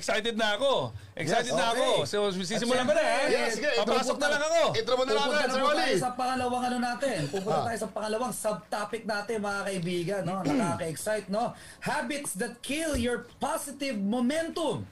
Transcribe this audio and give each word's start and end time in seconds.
Excited 0.00 0.32
na 0.40 0.56
ako. 0.56 0.96
Excited 1.12 1.52
Yes, 1.52 1.60
na 1.60 1.66
okay. 1.76 1.84
ako. 1.84 2.08
So 2.08 2.18
sisimulan 2.40 2.88
ko 2.88 2.96
na 2.96 3.04
eh. 3.04 3.24
Yes, 3.28 3.60
sige, 3.60 3.68
Papasok 3.84 4.16
na 4.16 4.28
lang 4.32 4.42
ako. 4.48 4.60
Intro 4.72 4.94
mo 4.96 5.04
na 5.04 5.12
lang 5.12 5.24
Pupunta 5.28 5.36
agad, 5.36 5.48
na 5.48 5.52
Sir 5.52 5.60
po 5.60 5.68
Wally. 5.68 5.80
tayo 5.84 5.96
sa 6.00 6.10
pangalawang 6.16 6.64
ano 6.64 6.78
natin. 6.80 7.18
Pupunta 7.28 7.60
tayo 7.68 7.78
sa 7.84 7.88
pangalawang 7.92 8.32
subtopic 8.32 9.02
natin 9.04 9.36
mga 9.44 9.60
kaibigan. 9.68 10.22
No? 10.24 10.40
Nakaka-excite. 10.40 11.28
No? 11.28 11.52
Habits 11.84 12.32
that 12.40 12.64
kill 12.64 12.96
your 12.96 13.28
positive 13.36 14.00
momentum. 14.00 14.88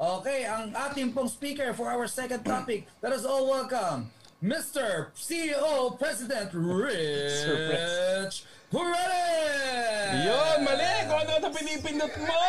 Okay, 0.00 0.48
ang 0.48 0.72
ating 0.74 1.12
pong 1.14 1.28
speaker 1.30 1.70
for 1.70 1.86
our 1.86 2.10
second 2.10 2.42
topic. 2.42 2.88
Let 3.04 3.14
us 3.14 3.22
all 3.22 3.46
welcome 3.46 4.10
Mr. 4.40 5.12
CEO 5.12 5.94
President 5.94 6.50
Rich 6.56 8.48
Hurrell! 8.70 10.30
Yun, 10.30 10.58
mali! 10.62 10.94
Kung 11.10 11.18
ano 11.18 11.32
na 11.42 11.50
pinipindot 11.50 12.14
mo! 12.22 12.42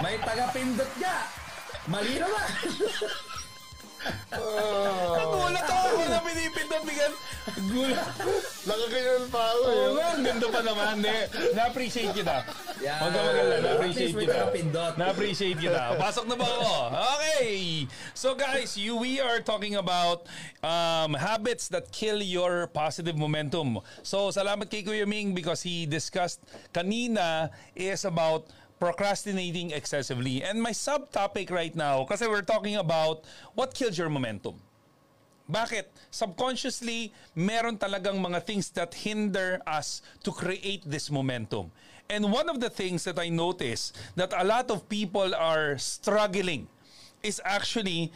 May 0.00 0.16
taga-pindot 0.24 0.92
ka! 0.96 1.16
Mali 1.92 2.16
naman! 2.16 2.48
Nagulat 4.32 5.66
ako 5.66 5.88
kung 5.94 6.04
ano 6.10 6.18
pinipindot. 6.26 6.82
Bigyan. 6.82 7.12
Gulat. 7.42 8.06
Nakaganyan 8.62 9.24
pa 9.30 9.42
ako 9.50 9.62
eh. 9.66 9.74
Oo 9.74 9.90
nga, 9.98 10.06
ang 10.14 10.22
ganda 10.22 10.46
pa 10.46 10.60
naman. 10.62 10.96
Eh. 11.02 11.22
Na-appreciate 11.54 12.14
kita. 12.14 12.46
Yeah. 12.78 12.98
Huwag 13.02 13.12
ka 13.14 13.20
magala. 13.22 13.54
Na-appreciate 13.62 14.14
kita. 14.14 14.38
Na-appreciate 14.98 15.58
kita. 15.58 15.82
Pasok 15.98 16.24
na 16.30 16.34
ba 16.38 16.46
ako? 16.46 16.70
Okay. 17.18 17.52
So 18.14 18.34
guys, 18.38 18.78
you, 18.78 18.94
we 18.98 19.18
are 19.18 19.42
talking 19.42 19.74
about 19.74 20.26
um, 20.62 21.14
habits 21.18 21.66
that 21.74 21.90
kill 21.90 22.22
your 22.22 22.70
positive 22.70 23.18
momentum. 23.18 23.82
So 24.02 24.30
salamat 24.30 24.70
kay 24.70 24.86
Kuya 24.86 25.06
Ming 25.06 25.34
because 25.34 25.62
he 25.62 25.86
discussed 25.86 26.42
kanina 26.70 27.50
is 27.74 28.06
about 28.06 28.46
procrastinating 28.82 29.70
excessively. 29.70 30.42
And 30.42 30.58
my 30.58 30.74
subtopic 30.74 31.54
right 31.54 31.70
now, 31.70 32.02
kasi 32.02 32.26
we're 32.26 32.42
talking 32.42 32.74
about 32.74 33.22
what 33.54 33.78
kills 33.78 33.94
your 33.94 34.10
momentum. 34.10 34.58
Bakit? 35.46 35.86
Subconsciously, 36.10 37.14
meron 37.38 37.78
talagang 37.78 38.18
mga 38.18 38.42
things 38.42 38.74
that 38.74 38.90
hinder 38.90 39.62
us 39.70 40.02
to 40.26 40.34
create 40.34 40.82
this 40.82 41.14
momentum. 41.14 41.70
And 42.10 42.26
one 42.26 42.50
of 42.50 42.58
the 42.58 42.66
things 42.66 43.06
that 43.06 43.22
I 43.22 43.30
notice 43.30 43.94
that 44.18 44.34
a 44.34 44.42
lot 44.42 44.66
of 44.74 44.90
people 44.90 45.30
are 45.30 45.78
struggling 45.78 46.66
is 47.22 47.38
actually 47.46 48.10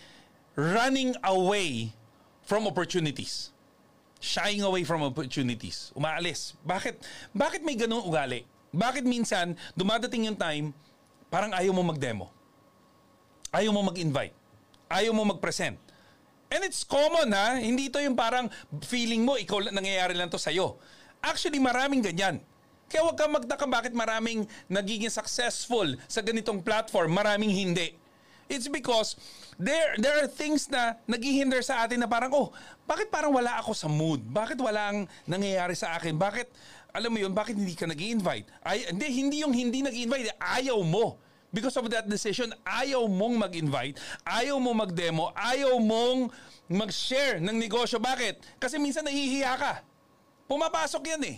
running 0.58 1.14
away 1.22 1.94
from 2.42 2.66
opportunities. 2.66 3.54
Shying 4.18 4.66
away 4.66 4.82
from 4.82 5.06
opportunities. 5.06 5.94
Umaalis. 5.94 6.58
Bakit? 6.66 6.98
Bakit 7.30 7.62
may 7.62 7.78
ganung 7.78 8.02
ugali? 8.02 8.42
Bakit 8.76 9.08
minsan 9.08 9.56
dumadating 9.72 10.28
yung 10.28 10.36
time 10.36 10.76
parang 11.32 11.56
ayaw 11.56 11.72
mo 11.72 11.80
mag-demo? 11.80 12.28
Ayaw 13.48 13.72
mo 13.72 13.80
mag-invite? 13.88 14.36
Ayaw 14.92 15.16
mo 15.16 15.24
mag-present? 15.24 15.80
And 16.52 16.62
it's 16.62 16.84
common 16.84 17.32
ha, 17.32 17.56
hindi 17.56 17.88
ito 17.88 17.98
yung 17.98 18.14
parang 18.14 18.52
feeling 18.84 19.24
mo, 19.24 19.34
ikaw 19.34 19.64
nangyayari 19.72 20.14
lang 20.14 20.30
to 20.30 20.38
sa'yo. 20.38 20.76
Actually, 21.24 21.58
maraming 21.58 22.04
ganyan. 22.04 22.38
Kaya 22.86 23.02
huwag 23.02 23.18
kang 23.18 23.34
magtaka 23.34 23.66
bakit 23.66 23.90
maraming 23.90 24.46
nagiging 24.70 25.10
successful 25.10 25.90
sa 26.06 26.22
ganitong 26.22 26.62
platform, 26.62 27.10
maraming 27.10 27.50
hindi. 27.50 27.98
It's 28.46 28.70
because 28.70 29.18
there 29.58 29.98
there 29.98 30.22
are 30.22 30.30
things 30.30 30.70
na 30.70 30.94
naghihinder 31.10 31.66
sa 31.66 31.82
atin 31.82 31.98
na 31.98 32.06
parang, 32.06 32.30
oh, 32.30 32.54
bakit 32.86 33.10
parang 33.10 33.34
wala 33.34 33.58
ako 33.58 33.74
sa 33.74 33.90
mood? 33.90 34.22
Bakit 34.22 34.54
wala 34.62 34.94
ang 34.94 34.98
nangyayari 35.26 35.74
sa 35.74 35.98
akin? 35.98 36.14
Bakit, 36.14 36.46
alam 36.96 37.12
mo 37.12 37.20
yun, 37.20 37.36
bakit 37.36 37.60
hindi 37.60 37.76
ka 37.76 37.84
nag 37.84 38.00
invite 38.00 38.48
Ay, 38.64 38.88
hindi, 38.88 39.06
hindi 39.12 39.36
yung 39.44 39.52
hindi 39.52 39.84
nag 39.84 39.92
invite 39.92 40.32
ayaw 40.40 40.80
mo. 40.80 41.20
Because 41.52 41.76
of 41.76 41.88
that 41.92 42.08
decision, 42.08 42.52
ayaw 42.66 43.08
mong 43.08 43.48
mag-invite, 43.48 43.96
ayaw 44.28 44.60
mong 44.60 44.88
mag-demo, 44.88 45.32
ayaw 45.32 45.78
mong 45.80 46.28
mag-share 46.68 47.40
ng 47.40 47.56
negosyo. 47.56 47.96
Bakit? 47.96 48.60
Kasi 48.60 48.76
minsan 48.76 49.06
nahihiya 49.06 49.56
ka. 49.56 49.80
Pumapasok 50.50 51.02
yan 51.16 51.22
eh. 51.24 51.36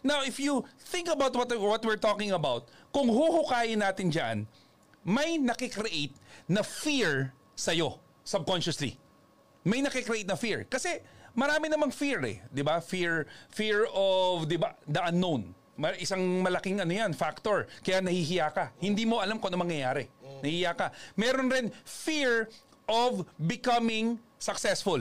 Now, 0.00 0.24
if 0.24 0.40
you 0.40 0.64
think 0.90 1.12
about 1.12 1.36
what, 1.36 1.52
what 1.60 1.82
we're 1.84 2.00
talking 2.00 2.32
about, 2.32 2.72
kung 2.90 3.06
huhukayin 3.12 3.84
natin 3.84 4.08
dyan, 4.08 4.36
may 5.04 5.36
nakikreate 5.36 6.16
na 6.48 6.64
fear 6.64 7.32
sa'yo, 7.56 8.00
subconsciously. 8.24 8.96
May 9.64 9.84
nakikreate 9.84 10.28
na 10.28 10.36
fear. 10.36 10.64
Kasi 10.64 11.00
marami 11.36 11.68
namang 11.68 11.92
fear 11.92 12.20
eh, 12.24 12.40
'di 12.48 12.62
ba? 12.64 12.80
Fear 12.80 13.28
fear 13.52 13.84
of 13.92 14.48
'di 14.48 14.56
ba, 14.56 14.72
the 14.88 15.00
unknown. 15.04 15.52
Ma- 15.80 15.96
Isang 15.96 16.44
malaking 16.44 16.80
ano 16.80 16.92
yan, 16.92 17.12
factor. 17.12 17.64
Kaya 17.80 18.04
nahihiya 18.04 18.52
ka. 18.52 18.72
Hindi 18.80 19.08
mo 19.08 19.20
alam 19.20 19.40
kung 19.40 19.52
ano 19.52 19.64
mangyayari. 19.64 20.08
Nahihiya 20.44 20.72
ka. 20.76 20.92
Meron 21.16 21.48
rin 21.48 21.66
fear 21.84 22.48
of 22.84 23.24
becoming 23.40 24.20
successful. 24.36 25.00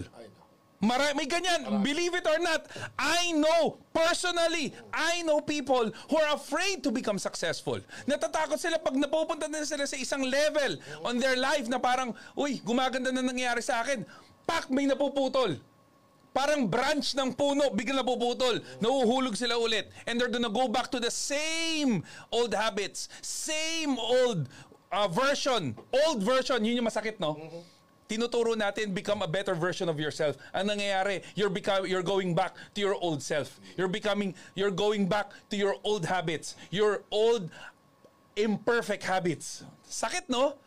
Mara- 0.80 1.12
may 1.12 1.28
ganyan. 1.28 1.84
Believe 1.84 2.16
it 2.16 2.24
or 2.24 2.40
not, 2.40 2.64
I 2.96 3.36
know 3.36 3.84
personally, 3.92 4.72
I 4.96 5.20
know 5.28 5.44
people 5.44 5.92
who 6.08 6.16
are 6.16 6.40
afraid 6.40 6.80
to 6.88 6.92
become 6.96 7.20
successful. 7.20 7.84
Natatakot 8.08 8.56
sila 8.56 8.80
pag 8.80 8.96
napupunta 8.96 9.52
na 9.52 9.68
sila 9.68 9.84
sa 9.84 10.00
isang 10.00 10.24
level 10.24 10.80
on 11.04 11.20
their 11.20 11.36
life 11.36 11.68
na 11.68 11.84
parang, 11.84 12.16
uy, 12.32 12.64
gumaganda 12.64 13.12
na 13.12 13.20
nangyayari 13.20 13.60
sa 13.60 13.84
akin. 13.84 14.08
Pak, 14.50 14.74
may 14.74 14.90
napuputol. 14.90 15.62
Parang 16.34 16.66
branch 16.66 17.14
ng 17.14 17.38
puno, 17.38 17.70
biglang 17.70 18.02
napuputol. 18.02 18.58
Nauhulog 18.82 19.38
sila 19.38 19.62
ulit. 19.62 19.94
And 20.10 20.18
they're 20.18 20.34
gonna 20.34 20.50
go 20.50 20.66
back 20.66 20.90
to 20.90 20.98
the 20.98 21.14
same 21.14 22.02
old 22.34 22.58
habits. 22.58 23.14
Same 23.22 23.94
old 24.02 24.50
uh, 24.90 25.06
version. 25.06 25.78
Old 25.94 26.26
version, 26.26 26.66
yun 26.66 26.82
yung 26.82 26.90
masakit, 26.90 27.22
no? 27.22 27.38
tinuturo 28.10 28.58
natin 28.58 28.90
become 28.90 29.22
a 29.22 29.30
better 29.30 29.54
version 29.54 29.86
of 29.86 30.02
yourself. 30.02 30.34
Ang 30.50 30.74
nangyayari, 30.74 31.22
you're 31.38 31.54
become 31.54 31.86
you're 31.86 32.02
going 32.02 32.34
back 32.34 32.58
to 32.74 32.82
your 32.82 32.98
old 32.98 33.22
self. 33.22 33.62
You're 33.78 33.92
becoming 33.92 34.34
you're 34.58 34.74
going 34.74 35.06
back 35.06 35.30
to 35.54 35.56
your 35.56 35.78
old 35.86 36.10
habits. 36.10 36.58
Your 36.74 37.06
old 37.14 37.54
imperfect 38.34 39.06
habits. 39.06 39.62
Sakit, 39.86 40.26
no? 40.26 40.58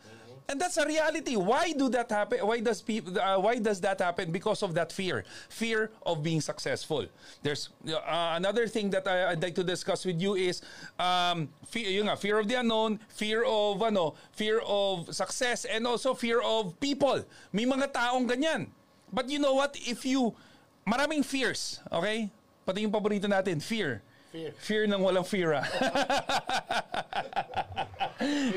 And 0.49 0.59
that's 0.59 0.77
a 0.77 0.85
reality. 0.85 1.35
Why 1.35 1.71
do 1.71 1.87
that 1.89 2.11
happen? 2.11 2.39
Why 2.45 2.59
does 2.59 2.81
people? 2.81 3.17
Uh, 3.17 3.39
why 3.39 3.59
does 3.59 3.79
that 3.81 3.99
happen? 3.99 4.31
Because 4.31 4.61
of 4.61 4.75
that 4.75 4.91
fear, 4.91 5.23
fear 5.47 5.91
of 6.05 6.21
being 6.21 6.41
successful. 6.41 7.07
There's 7.41 7.69
uh, 7.87 8.35
another 8.35 8.67
thing 8.67 8.89
that 8.91 9.07
I, 9.07 9.31
I'd 9.31 9.41
like 9.41 9.55
to 9.55 9.63
discuss 9.63 10.05
with 10.05 10.19
you 10.19 10.35
is 10.35 10.61
um, 10.99 11.47
fear, 11.67 11.87
yun 11.89 12.07
nga, 12.07 12.17
fear 12.17 12.39
of 12.39 12.47
the 12.47 12.59
unknown, 12.59 12.99
fear 13.07 13.43
of 13.47 13.81
ano, 13.81 14.15
fear 14.33 14.59
of 14.67 15.15
success, 15.15 15.63
and 15.63 15.87
also 15.87 16.13
fear 16.13 16.41
of 16.41 16.77
people. 16.79 17.23
May 17.53 17.63
mga 17.65 17.93
taong 17.95 18.27
ganyan. 18.27 18.67
But 19.13 19.29
you 19.29 19.39
know 19.39 19.53
what? 19.53 19.77
If 19.79 20.03
you 20.03 20.35
maraming 20.83 21.23
fears, 21.23 21.79
okay? 21.91 22.29
Pati 22.65 22.81
yung 22.83 22.91
paborito 22.91 23.31
natin, 23.31 23.63
fear. 23.63 24.03
Fear. 24.33 24.49
Fear 24.57 24.83
ng 24.89 24.97
walang 24.97 25.21
fear. 25.29 25.53
ah. 25.53 25.61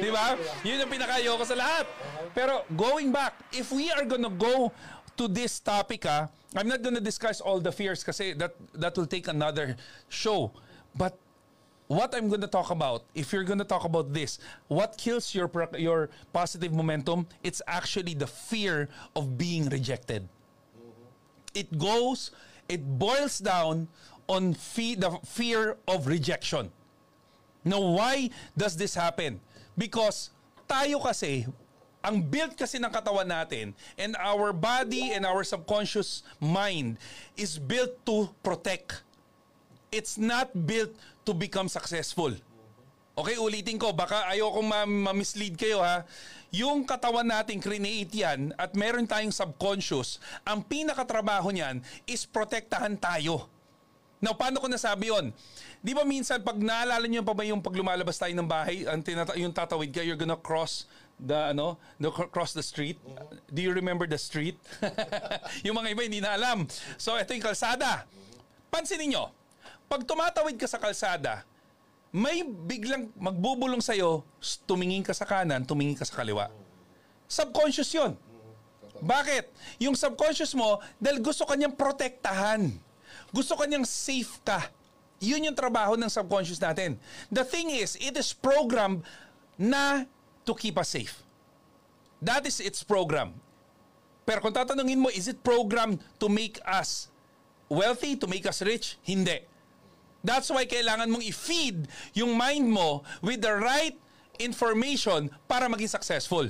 Di 0.00 0.08
ba? 0.08 0.40
Yun 0.64 0.80
ang 0.80 0.88
pinakayoko 0.88 1.44
sa 1.44 1.52
lahat. 1.52 1.84
Pero 2.32 2.64
going 2.72 3.12
back, 3.12 3.36
if 3.52 3.68
we 3.68 3.92
are 3.92 4.08
gonna 4.08 4.32
go 4.32 4.72
to 5.20 5.28
this 5.28 5.60
topic, 5.60 6.08
ah, 6.08 6.32
I'm 6.56 6.64
not 6.64 6.80
gonna 6.80 7.04
discuss 7.04 7.44
all 7.44 7.60
the 7.60 7.68
fears 7.68 8.00
kasi 8.00 8.32
that, 8.40 8.56
that 8.72 8.96
will 8.96 9.04
take 9.04 9.28
another 9.28 9.76
show. 10.08 10.48
But 10.96 11.12
what 11.92 12.16
I'm 12.16 12.32
gonna 12.32 12.48
talk 12.48 12.72
about, 12.72 13.04
if 13.12 13.28
you're 13.28 13.44
gonna 13.44 13.68
talk 13.68 13.84
about 13.84 14.16
this, 14.16 14.40
what 14.72 14.96
kills 14.96 15.36
your 15.36 15.52
your 15.76 16.08
positive 16.32 16.72
momentum, 16.72 17.28
it's 17.44 17.60
actually 17.68 18.16
the 18.16 18.26
fear 18.26 18.88
of 19.12 19.36
being 19.36 19.68
rejected. 19.68 20.24
It 21.52 21.76
goes, 21.76 22.32
it 22.64 22.80
boils 22.80 23.44
down 23.44 23.92
on 24.26 24.54
fe- 24.54 24.98
the 24.98 25.10
fear 25.24 25.78
of 25.86 26.06
rejection. 26.06 26.70
Now, 27.66 27.82
why 27.82 28.30
does 28.54 28.76
this 28.78 28.94
happen? 28.94 29.42
Because 29.74 30.30
tayo 30.70 31.02
kasi, 31.02 31.46
ang 32.06 32.22
build 32.22 32.54
kasi 32.54 32.78
ng 32.78 32.90
katawan 32.94 33.26
natin 33.26 33.74
and 33.98 34.14
our 34.22 34.54
body 34.54 35.10
and 35.10 35.26
our 35.26 35.42
subconscious 35.42 36.22
mind 36.38 37.02
is 37.34 37.58
built 37.58 37.98
to 38.06 38.30
protect. 38.46 39.02
It's 39.90 40.14
not 40.14 40.54
built 40.54 40.94
to 41.26 41.34
become 41.34 41.66
successful. 41.66 42.38
Okay, 43.16 43.40
ulitin 43.40 43.80
ko, 43.80 43.90
baka 43.96 44.28
ayokong 44.30 44.68
ma- 44.68 44.86
ma-mislead 45.10 45.58
kayo 45.58 45.80
ha. 45.82 46.04
Yung 46.54 46.86
katawan 46.86 47.26
natin, 47.26 47.58
create 47.58 48.12
yan, 48.12 48.54
at 48.54 48.76
meron 48.78 49.08
tayong 49.08 49.34
subconscious, 49.34 50.22
ang 50.46 50.62
pinakatrabaho 50.62 51.50
niyan 51.50 51.82
is 52.06 52.22
protektahan 52.28 52.94
tayo. 52.94 53.50
Now, 54.16 54.32
paano 54.32 54.56
ko 54.60 54.66
nasabi 54.66 55.12
yon? 55.12 55.28
Di 55.84 55.92
ba 55.92 56.02
minsan, 56.08 56.40
pag 56.40 56.56
naalala 56.56 57.04
niyo 57.04 57.20
pa 57.20 57.36
ba 57.36 57.44
yung 57.44 57.60
pag 57.60 57.76
lumalabas 57.76 58.16
tayo 58.16 58.32
ng 58.32 58.48
bahay, 58.48 58.88
ang 58.88 59.04
tinata- 59.04 59.36
yung 59.36 59.52
tatawid 59.52 59.92
ka, 59.92 60.00
you're 60.00 60.16
gonna 60.16 60.40
cross 60.40 60.88
the, 61.20 61.52
ano, 61.52 61.76
the, 62.00 62.08
cross 62.32 62.56
the 62.56 62.64
street? 62.64 62.96
Do 63.52 63.60
you 63.60 63.76
remember 63.76 64.08
the 64.08 64.16
street? 64.16 64.56
yung 65.66 65.76
mga 65.76 65.92
iba 65.92 66.02
hindi 66.08 66.20
na 66.24 66.32
alam. 66.32 66.64
So, 66.96 67.12
ito 67.20 67.36
yung 67.36 67.44
kalsada. 67.44 68.08
Pansinin 68.72 69.12
nyo, 69.12 69.28
pag 69.86 70.02
tumatawid 70.08 70.56
ka 70.56 70.64
sa 70.64 70.80
kalsada, 70.80 71.44
may 72.08 72.40
biglang 72.40 73.12
magbubulong 73.20 73.84
sa'yo, 73.84 74.24
tumingin 74.64 75.04
ka 75.04 75.12
sa 75.12 75.28
kanan, 75.28 75.68
tumingin 75.68 75.92
ka 75.92 76.08
sa 76.08 76.16
kaliwa. 76.16 76.48
Subconscious 77.28 77.92
yun. 77.92 78.16
Bakit? 79.04 79.52
Yung 79.84 79.92
subconscious 79.92 80.56
mo, 80.56 80.80
dahil 80.96 81.20
gusto 81.20 81.44
kanyang 81.44 81.76
protektahan. 81.76 82.72
Gusto 83.36 83.52
kanyang 83.52 83.84
safe 83.84 84.40
ka. 84.40 84.72
Yun 85.20 85.52
yung 85.52 85.56
trabaho 85.56 85.92
ng 85.92 86.08
subconscious 86.08 86.56
natin. 86.56 86.96
The 87.28 87.44
thing 87.44 87.68
is, 87.68 88.00
it 88.00 88.16
is 88.16 88.32
programmed 88.32 89.04
na 89.60 90.08
to 90.48 90.52
keep 90.56 90.80
us 90.80 90.96
safe. 90.96 91.20
That 92.24 92.48
is 92.48 92.64
its 92.64 92.80
program. 92.80 93.36
Pero 94.24 94.40
kung 94.40 94.56
tatanungin 94.56 95.04
mo, 95.04 95.12
is 95.12 95.28
it 95.28 95.44
programmed 95.44 96.00
to 96.16 96.32
make 96.32 96.56
us 96.64 97.12
wealthy, 97.68 98.16
to 98.16 98.24
make 98.24 98.48
us 98.48 98.64
rich? 98.64 98.96
Hindi. 99.04 99.44
That's 100.24 100.48
why 100.48 100.64
kailangan 100.64 101.12
mong 101.12 101.22
i-feed 101.28 101.86
yung 102.16 102.34
mind 102.40 102.72
mo 102.72 103.04
with 103.20 103.44
the 103.44 103.52
right 103.52 103.94
information 104.40 105.28
para 105.44 105.68
maging 105.68 105.92
successful. 105.92 106.48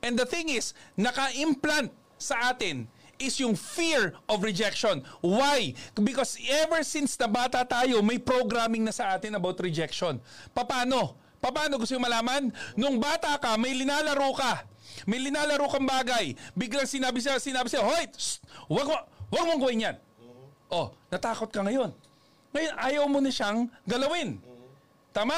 And 0.00 0.16
the 0.16 0.24
thing 0.24 0.48
is, 0.48 0.72
naka-implant 0.96 1.92
sa 2.16 2.50
atin 2.50 2.88
is 3.18 3.38
yung 3.42 3.58
fear 3.58 4.14
of 4.30 4.42
rejection. 4.42 5.02
Why? 5.20 5.74
Because 5.94 6.38
ever 6.46 6.82
since 6.86 7.18
na 7.18 7.26
bata 7.26 7.66
tayo, 7.66 8.00
may 8.00 8.18
programming 8.18 8.86
na 8.86 8.94
sa 8.94 9.14
atin 9.18 9.34
about 9.34 9.58
rejection. 9.60 10.22
Paano? 10.54 11.18
Paano 11.38 11.78
gusto 11.78 11.94
yung 11.94 12.06
malaman? 12.06 12.50
Nung 12.74 12.98
bata 12.98 13.38
ka, 13.38 13.54
may 13.58 13.74
linalaro 13.74 14.34
ka. 14.34 14.62
May 15.06 15.22
linalaro 15.22 15.70
kang 15.70 15.86
bagay. 15.86 16.34
Biglang 16.58 16.88
sinabi 16.88 17.22
siya, 17.22 17.38
sinabi 17.38 17.70
siya, 17.70 17.86
Hoy, 17.86 18.10
shh, 18.14 18.42
wag, 18.66 18.88
wag 19.30 19.44
mong 19.46 19.60
gawin 19.62 19.86
yan. 19.86 19.96
Oh, 20.68 20.90
natakot 21.08 21.48
ka 21.48 21.62
ngayon. 21.62 21.94
Ngayon, 22.52 22.74
ayaw 22.80 23.04
mo 23.06 23.18
na 23.22 23.30
siyang 23.30 23.70
galawin. 23.86 24.40
Tama? 25.12 25.36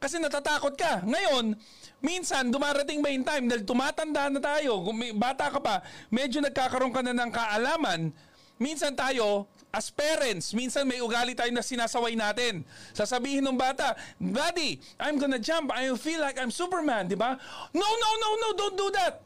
Kasi 0.00 0.16
natatakot 0.16 0.80
ka. 0.80 1.04
Ngayon, 1.04 1.52
minsan 2.00 2.48
dumarating 2.48 3.04
ba 3.04 3.12
yung 3.12 3.20
time 3.20 3.44
dahil 3.52 3.68
tumatanda 3.68 4.32
na 4.32 4.40
tayo, 4.40 4.80
bata 5.12 5.52
ka 5.52 5.60
pa, 5.60 5.84
medyo 6.08 6.40
nagkakaroon 6.40 6.88
ka 6.88 7.04
na 7.04 7.12
ng 7.12 7.28
kaalaman, 7.28 8.08
minsan 8.56 8.96
tayo, 8.96 9.44
as 9.68 9.92
parents, 9.92 10.56
minsan 10.56 10.88
may 10.88 11.04
ugali 11.04 11.36
tayo 11.36 11.52
na 11.52 11.60
sinasaway 11.60 12.16
natin. 12.16 12.64
Sasabihin 12.96 13.44
ng 13.44 13.60
bata, 13.60 13.92
Daddy, 14.16 14.80
I'm 14.96 15.20
gonna 15.20 15.36
jump. 15.36 15.68
I 15.68 15.92
feel 16.00 16.24
like 16.24 16.40
I'm 16.40 16.50
Superman, 16.50 17.04
di 17.04 17.14
ba? 17.20 17.36
No, 17.76 17.84
no, 17.84 18.10
no, 18.16 18.28
no, 18.40 18.48
don't 18.56 18.76
do 18.80 18.88
that. 18.96 19.20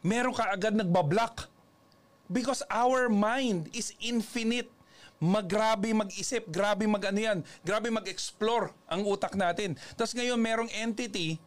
Meron 0.00 0.32
ka 0.32 0.48
agad 0.48 0.72
nagbablock. 0.80 1.52
Because 2.32 2.64
our 2.72 3.12
mind 3.12 3.68
is 3.76 3.92
infinite. 4.00 4.72
Maggrabe 5.22 5.94
mag-isip, 5.94 6.50
grabe 6.50 6.82
mag 6.90 7.06
ano 7.06 7.20
yan, 7.22 7.38
grabe 7.62 7.94
mag-explore 7.94 8.74
ang 8.90 9.06
utak 9.06 9.38
natin. 9.38 9.78
Tapos 9.94 10.18
ngayon 10.18 10.34
merong 10.34 10.66
entity, 10.74 11.38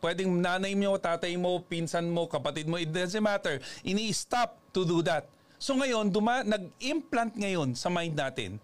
pwedeng 0.00 0.32
nanay 0.40 0.72
mo, 0.72 0.96
tatay 0.96 1.36
mo, 1.36 1.60
pinsan 1.68 2.08
mo, 2.08 2.24
kapatid 2.24 2.64
mo, 2.64 2.80
it 2.80 2.88
doesn't 2.88 3.20
matter. 3.20 3.60
Ini-stop 3.84 4.56
to 4.72 4.88
do 4.88 5.04
that. 5.04 5.28
So 5.60 5.76
ngayon, 5.76 6.12
duma, 6.12 6.40
nag-implant 6.44 7.36
ngayon 7.36 7.76
sa 7.76 7.92
mind 7.92 8.16
natin, 8.16 8.56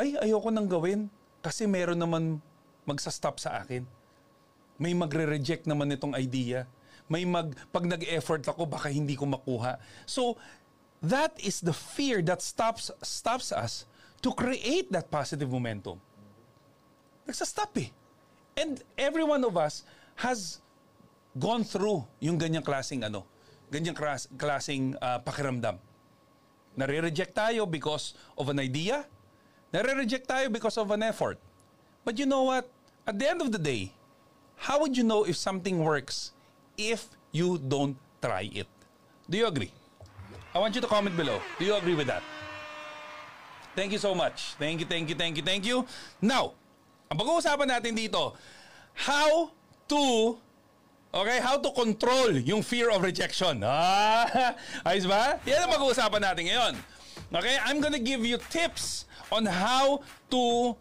ay, 0.00 0.16
ayoko 0.20 0.48
nang 0.48 0.64
gawin 0.64 1.12
kasi 1.44 1.68
meron 1.68 2.00
naman 2.00 2.40
magsa-stop 2.88 3.40
sa 3.40 3.60
akin. 3.60 3.84
May 4.80 4.96
magre-reject 4.96 5.68
naman 5.68 5.92
itong 5.92 6.16
idea. 6.16 6.64
May 7.08 7.28
mag, 7.28 7.52
pag 7.68 7.84
nag-effort 7.84 8.44
ako, 8.48 8.64
baka 8.64 8.88
hindi 8.88 9.14
ko 9.14 9.28
makuha. 9.28 9.76
So, 10.08 10.40
that 11.04 11.36
is 11.36 11.60
the 11.60 11.72
fear 11.72 12.22
that 12.24 12.40
stops, 12.40 12.90
stops 13.04 13.52
us 13.52 13.84
to 14.24 14.32
create 14.32 14.90
that 14.92 15.10
positive 15.12 15.52
momentum. 15.52 16.00
Nagsa-stop 17.28 17.76
eh. 17.76 17.92
And 18.56 18.80
every 18.96 19.24
one 19.24 19.44
of 19.44 19.56
us 19.56 19.84
has 20.16 20.60
gone 21.36 21.64
through 21.64 22.06
yung 22.20 22.38
ganyang 22.38 22.64
klaseng 22.64 23.04
ano, 23.04 23.26
ganyang 23.68 23.96
klas, 23.96 24.30
klaseng 24.38 24.96
ah, 25.02 25.20
pakiramdam. 25.20 25.76
Nare-reject 26.74 27.34
tayo 27.36 27.68
because 27.68 28.14
of 28.38 28.48
an 28.48 28.58
idea. 28.58 29.06
Nare-reject 29.72 30.26
tayo 30.26 30.50
because 30.50 30.78
of 30.78 30.90
an 30.90 31.02
effort. 31.02 31.38
But 32.04 32.18
you 32.18 32.26
know 32.26 32.48
what? 32.48 32.66
At 33.06 33.18
the 33.18 33.28
end 33.28 33.42
of 33.42 33.52
the 33.52 33.60
day, 33.60 33.92
how 34.56 34.80
would 34.80 34.96
you 34.96 35.04
know 35.04 35.24
if 35.24 35.36
something 35.36 35.84
works 35.84 36.32
if 36.78 37.06
you 37.30 37.58
don't 37.58 37.98
try 38.22 38.48
it? 38.48 38.70
Do 39.28 39.38
you 39.38 39.46
agree? 39.46 39.72
I 40.54 40.62
want 40.62 40.70
you 40.74 40.80
to 40.80 40.86
comment 40.86 41.18
below. 41.18 41.42
Do 41.58 41.66
you 41.66 41.74
agree 41.74 41.98
with 41.98 42.06
that? 42.06 42.22
Thank 43.74 43.90
you 43.90 43.98
so 43.98 44.14
much. 44.14 44.54
Thank 44.54 44.78
you, 44.78 44.86
thank 44.86 45.10
you, 45.10 45.18
thank 45.18 45.34
you, 45.36 45.42
thank 45.42 45.66
you. 45.66 45.82
Now, 46.22 46.54
ang 47.10 47.18
pag-uusapan 47.18 47.66
natin 47.66 47.98
dito, 47.98 48.38
how 48.94 49.50
to 49.90 50.38
Okay, 51.14 51.38
how 51.38 51.54
to 51.62 51.70
control 51.70 52.34
yung 52.42 52.58
fear 52.58 52.90
of 52.90 52.98
rejection. 52.98 53.62
Ah, 53.66 54.50
ayos 54.82 55.06
ba? 55.06 55.38
Yan 55.46 55.62
ang 55.62 55.70
pag-uusapan 55.70 56.18
natin 56.18 56.50
ngayon. 56.50 56.74
Okay, 57.30 57.54
I'm 57.62 57.78
gonna 57.78 58.02
give 58.02 58.26
you 58.26 58.34
tips 58.50 59.06
on 59.30 59.46
how 59.46 60.02
to 60.26 60.74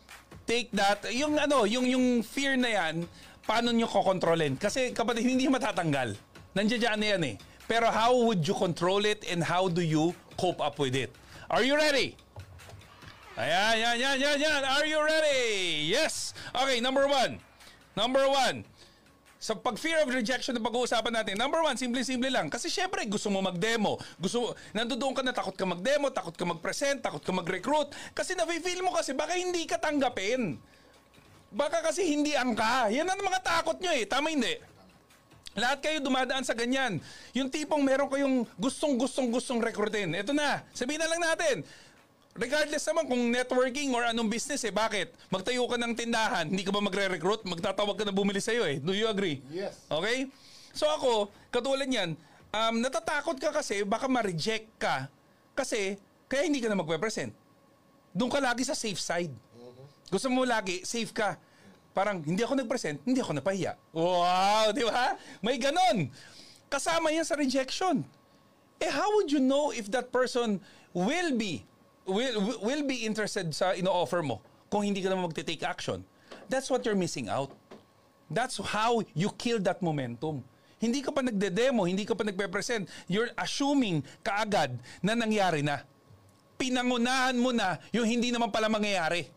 take 0.50 0.74
that, 0.74 1.06
yung 1.14 1.38
ano, 1.38 1.70
yung 1.70 1.86
yung 1.86 2.26
fear 2.26 2.58
na 2.58 2.66
yan, 2.74 3.06
paano 3.46 3.70
nyo 3.70 3.86
kokontrolin? 3.86 4.58
Kasi 4.58 4.90
kapatid, 4.90 5.30
hindi 5.30 5.46
matatanggal. 5.46 6.18
Nandiyan 6.58 6.82
dyan 6.82 6.98
na 6.98 7.08
yan 7.14 7.24
eh. 7.30 7.36
Pero 7.68 7.88
how 7.88 8.12
would 8.28 8.44
you 8.44 8.54
control 8.54 9.04
it 9.08 9.24
and 9.32 9.44
how 9.44 9.72
do 9.72 9.80
you 9.80 10.12
cope 10.36 10.60
up 10.60 10.80
with 10.80 10.96
it? 10.96 11.12
Are 11.48 11.64
you 11.64 11.76
ready? 11.76 12.18
Ayan, 13.34 13.74
yan, 13.82 13.96
yan, 13.98 14.18
yan, 14.22 14.38
yan. 14.38 14.62
Are 14.62 14.86
you 14.86 15.02
ready? 15.02 15.90
Yes. 15.90 16.38
Okay, 16.54 16.78
number 16.78 17.10
one. 17.10 17.42
Number 17.98 18.30
one. 18.30 18.62
Sa 19.42 19.58
pag 19.58 19.76
fear 19.76 20.00
of 20.00 20.08
rejection 20.08 20.56
na 20.56 20.62
pag-uusapan 20.64 21.12
natin, 21.12 21.36
number 21.36 21.60
one, 21.60 21.76
simple-simple 21.76 22.30
lang. 22.30 22.48
Kasi 22.48 22.70
syempre, 22.72 23.04
gusto 23.10 23.28
mo 23.28 23.44
mag-demo. 23.44 24.00
Gusto 24.16 24.38
mo, 24.40 24.48
nandoon 24.72 25.14
ka 25.18 25.22
na, 25.26 25.34
takot 25.36 25.52
ka 25.58 25.66
mag-demo, 25.68 26.14
takot 26.14 26.32
ka 26.32 26.46
mag-present, 26.48 27.04
takot 27.04 27.20
ka 27.20 27.34
mag-recruit. 27.34 27.92
Kasi 28.16 28.38
na-feel 28.38 28.86
mo 28.86 28.96
kasi 28.96 29.12
baka 29.18 29.36
hindi 29.36 29.66
ka 29.68 29.82
tanggapin. 29.82 30.62
Baka 31.54 31.86
kasi 31.86 32.06
hindi 32.06 32.34
angka. 32.34 32.90
Yan 32.90 33.10
ang 33.10 33.20
mga 33.20 33.42
takot 33.44 33.78
nyo 33.78 33.92
eh. 33.94 34.06
Tama 34.08 34.32
hindi? 34.34 34.58
Lahat 35.54 35.78
kayo 35.86 36.02
dumadaan 36.02 36.42
sa 36.42 36.58
ganyan. 36.58 36.98
Yung 37.38 37.50
tipong 37.50 37.86
meron 37.86 38.10
kayong 38.10 38.50
gustong-gustong-gustong 38.58 39.62
rekrutin. 39.62 40.18
Ito 40.18 40.34
na, 40.34 40.66
sabihin 40.74 40.98
na 40.98 41.10
lang 41.10 41.22
natin. 41.22 41.56
Regardless 42.34 42.82
naman 42.90 43.06
kung 43.06 43.22
networking 43.30 43.94
or 43.94 44.10
anong 44.10 44.26
business 44.26 44.66
eh, 44.66 44.74
bakit? 44.74 45.14
Magtayo 45.30 45.70
ka 45.70 45.78
ng 45.78 45.94
tindahan, 45.94 46.50
hindi 46.50 46.66
ka 46.66 46.74
ba 46.74 46.82
magre-recruit? 46.82 47.46
Magtatawag 47.46 47.94
ka 47.94 48.10
na 48.10 48.14
bumili 48.14 48.42
sa'yo 48.42 48.66
eh. 48.66 48.82
Do 48.82 48.98
you 48.98 49.06
agree? 49.06 49.38
Yes. 49.54 49.86
Okay? 49.86 50.26
So 50.74 50.90
ako, 50.90 51.30
katulad 51.54 51.86
yan, 51.86 52.18
um, 52.50 52.76
natatakot 52.82 53.38
ka 53.38 53.54
kasi 53.54 53.86
baka 53.86 54.10
ma-reject 54.10 54.66
ka 54.82 55.06
kasi 55.54 56.02
kaya 56.26 56.50
hindi 56.50 56.58
ka 56.58 56.74
na 56.74 56.82
magpe-present. 56.82 57.30
Doon 58.10 58.34
ka 58.34 58.42
lagi 58.42 58.66
sa 58.66 58.74
safe 58.74 58.98
side. 58.98 59.34
Gusto 60.10 60.30
mo 60.34 60.42
lagi, 60.46 60.82
safe 60.82 61.14
ka. 61.14 61.38
Parang 61.94 62.26
hindi 62.26 62.42
ako 62.42 62.58
nag-present, 62.58 62.98
hindi 63.06 63.22
ako 63.22 63.38
napahiya. 63.38 63.78
Wow, 63.94 64.74
di 64.74 64.82
ba? 64.82 65.14
May 65.46 65.62
ganon. 65.62 66.10
Kasama 66.74 67.14
yan 67.14 67.22
sa 67.22 67.38
rejection. 67.38 68.02
Eh 68.82 68.90
how 68.90 69.14
would 69.16 69.30
you 69.30 69.38
know 69.38 69.70
if 69.70 69.88
that 69.94 70.10
person 70.10 70.58
will 70.92 71.32
be 71.38 71.62
will 72.04 72.60
will 72.60 72.84
be 72.84 73.06
interested 73.06 73.54
sa 73.54 73.78
ino-offer 73.78 74.26
mo 74.26 74.42
kung 74.68 74.82
hindi 74.82 75.00
ka 75.06 75.14
naman 75.14 75.30
magte-take 75.30 75.62
action? 75.62 76.02
That's 76.50 76.68
what 76.74 76.82
you're 76.84 76.98
missing 76.98 77.30
out. 77.30 77.54
That's 78.34 78.58
how 78.58 79.06
you 79.14 79.30
kill 79.38 79.62
that 79.70 79.80
momentum. 79.86 80.42
Hindi 80.82 81.00
ka 81.00 81.16
pa 81.16 81.24
nagde-demo, 81.24 81.86
hindi 81.88 82.04
ka 82.04 82.18
pa 82.18 82.26
nagpe-present. 82.28 82.90
You're 83.08 83.32
assuming 83.40 84.04
kaagad 84.26 84.76
na 85.00 85.14
nangyari 85.16 85.64
na. 85.64 85.86
Pinangunahan 86.58 87.38
mo 87.38 87.56
na 87.56 87.80
yung 87.96 88.10
hindi 88.10 88.34
naman 88.34 88.52
pala 88.52 88.68
mangyayari. 88.68 89.30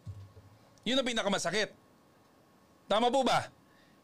Yun 0.82 0.98
ang 0.98 1.06
pinakamasakit. 1.06 1.85
Tama 2.86 3.10
po 3.10 3.26
ba? 3.26 3.50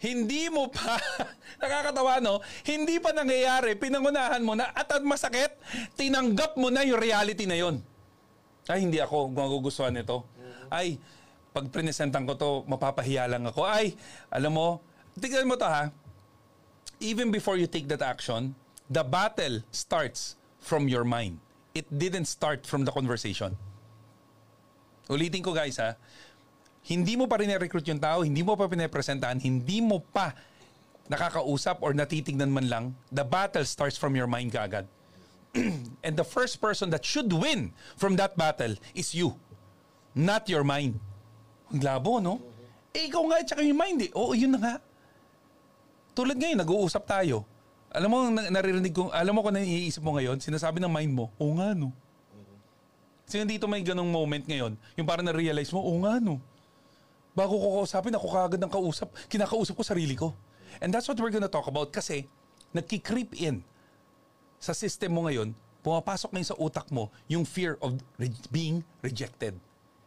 Hindi 0.03 0.51
mo 0.51 0.67
pa, 0.67 0.99
nakakatawa 1.63 2.19
no, 2.19 2.43
hindi 2.67 2.99
pa 2.99 3.15
nangyayari, 3.15 3.79
pinangunahan 3.79 4.43
mo 4.43 4.59
na 4.59 4.75
at 4.75 4.91
at 4.91 5.05
masakit, 5.07 5.55
tinanggap 5.95 6.59
mo 6.59 6.75
na 6.75 6.83
yung 6.83 6.99
reality 6.99 7.47
na 7.47 7.55
yon. 7.55 7.79
Ay, 8.67 8.83
hindi 8.83 8.99
ako 8.99 9.31
magugustuhan 9.31 9.95
nito. 9.95 10.27
Ay, 10.67 10.99
pag 11.55 11.71
presentan 11.71 12.27
ko 12.27 12.35
to, 12.35 12.51
mapapahiya 12.67 13.31
lang 13.31 13.47
ako. 13.47 13.63
Ay, 13.63 13.95
alam 14.27 14.59
mo, 14.59 14.83
tignan 15.19 15.47
mo 15.47 15.55
to 15.55 15.71
ha. 15.71 15.95
Even 16.99 17.31
before 17.31 17.55
you 17.55 17.71
take 17.71 17.87
that 17.87 18.03
action, 18.03 18.59
the 18.91 19.07
battle 19.07 19.63
starts 19.71 20.35
from 20.59 20.91
your 20.91 21.07
mind. 21.07 21.39
It 21.79 21.87
didn't 21.91 22.27
start 22.27 22.67
from 22.67 22.83
the 22.83 22.91
conversation. 22.91 23.55
Ulitin 25.11 25.43
ko 25.43 25.55
guys 25.55 25.79
ha. 25.79 25.95
Hindi 26.83 27.15
mo 27.15 27.31
pa 27.31 27.39
rin 27.39 27.55
recruit 27.55 27.87
yung 27.87 28.03
tao, 28.03 28.27
hindi 28.27 28.43
mo 28.43 28.59
pa 28.59 28.67
pinapresentahan, 28.67 29.39
hindi 29.39 29.79
mo 29.79 30.03
pa 30.03 30.35
nakakausap 31.07 31.79
or 31.83 31.95
natitignan 31.95 32.51
man 32.51 32.67
lang, 32.67 32.85
the 33.15 33.23
battle 33.23 33.63
starts 33.63 33.95
from 33.95 34.19
your 34.19 34.27
mind 34.27 34.51
kaagad. 34.51 34.87
And 36.07 36.15
the 36.17 36.27
first 36.27 36.59
person 36.59 36.91
that 36.91 37.05
should 37.05 37.31
win 37.31 37.77
from 37.95 38.17
that 38.17 38.35
battle 38.35 38.75
is 38.97 39.15
you, 39.15 39.39
not 40.17 40.49
your 40.49 40.65
mind. 40.65 40.99
Ang 41.71 41.83
labo, 41.85 42.19
no? 42.19 42.41
Eh, 42.93 43.09
ikaw 43.09 43.25
nga, 43.31 43.41
tsaka 43.45 43.65
yung 43.65 43.79
mind, 43.79 43.99
eh. 44.05 44.11
Oo, 44.13 44.37
yun 44.37 44.53
na 44.53 44.61
nga. 44.61 44.75
Tulad 46.13 46.37
ngayon, 46.37 46.61
nag-uusap 46.61 47.09
tayo. 47.09 47.49
Alam 47.93 48.09
mo, 48.09 48.19
na- 48.29 48.53
naririnig 48.53 48.93
ko, 48.93 49.09
alam 49.09 49.33
mo 49.33 49.41
kung 49.41 49.57
naiisip 49.57 50.05
mo 50.05 50.17
ngayon, 50.17 50.41
sinasabi 50.41 50.81
ng 50.81 50.93
mind 50.93 51.13
mo, 51.13 51.33
oo 51.41 51.53
nga, 51.57 51.73
no? 51.73 51.93
Sino 53.25 53.49
dito 53.49 53.65
may 53.65 53.81
ganong 53.81 54.13
moment 54.13 54.45
ngayon, 54.45 54.77
yung 54.97 55.09
parang 55.09 55.25
na-realize 55.25 55.73
mo, 55.73 55.81
oo 55.81 56.01
nga, 56.05 56.21
no? 56.21 56.41
Bago 57.33 57.57
ko 57.57 57.67
kausapin, 57.81 58.13
ako 58.13 58.29
kagad 58.29 58.61
ng 58.61 58.73
kausap, 58.73 59.09
kinakausap 59.33 59.73
ko 59.73 59.85
sarili 59.85 60.13
ko. 60.13 60.37
And 60.81 60.93
that's 60.93 61.09
what 61.09 61.17
we're 61.21 61.33
gonna 61.33 61.49
talk 61.49 61.69
about 61.69 61.93
kasi 61.93 62.29
nagki-creep 62.77 63.37
in 63.41 63.65
sa 64.61 64.73
system 64.73 65.17
mo 65.17 65.27
ngayon, 65.27 65.57
pumapasok 65.83 66.33
ngayon 66.33 66.49
sa 66.49 66.57
utak 66.57 66.87
mo 66.95 67.11
yung 67.27 67.43
fear 67.43 67.77
of 67.83 67.99
re- 68.17 68.33
being 68.55 68.87
rejected. 69.03 69.57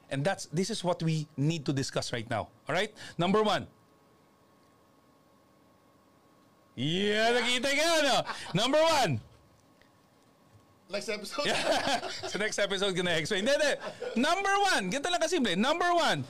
And 0.10 0.22
that's 0.24 0.48
this 0.54 0.70
is 0.70 0.86
what 0.86 1.02
we 1.02 1.26
need 1.36 1.66
to 1.66 1.74
discuss 1.74 2.14
right 2.14 2.30
now. 2.30 2.48
All 2.70 2.74
right? 2.78 2.94
Number 3.18 3.42
one. 3.42 3.68
Yeah, 6.76 7.32
nakita 7.32 7.72
ka, 7.72 7.88
no? 8.04 8.18
Number 8.52 8.82
one. 8.84 9.24
Next 10.92 11.10
episode. 11.10 11.50
sa 12.32 12.36
next 12.38 12.60
episode, 12.62 12.94
gonna 12.94 13.18
explain. 13.18 13.48
Hindi, 13.48 13.58
hindi. 13.58 13.74
Number 14.20 14.54
one, 14.62 14.84
ganito 14.94 15.10
lang 15.10 15.24
kasimple. 15.24 15.56
Number 15.58 15.90
one, 15.96 16.22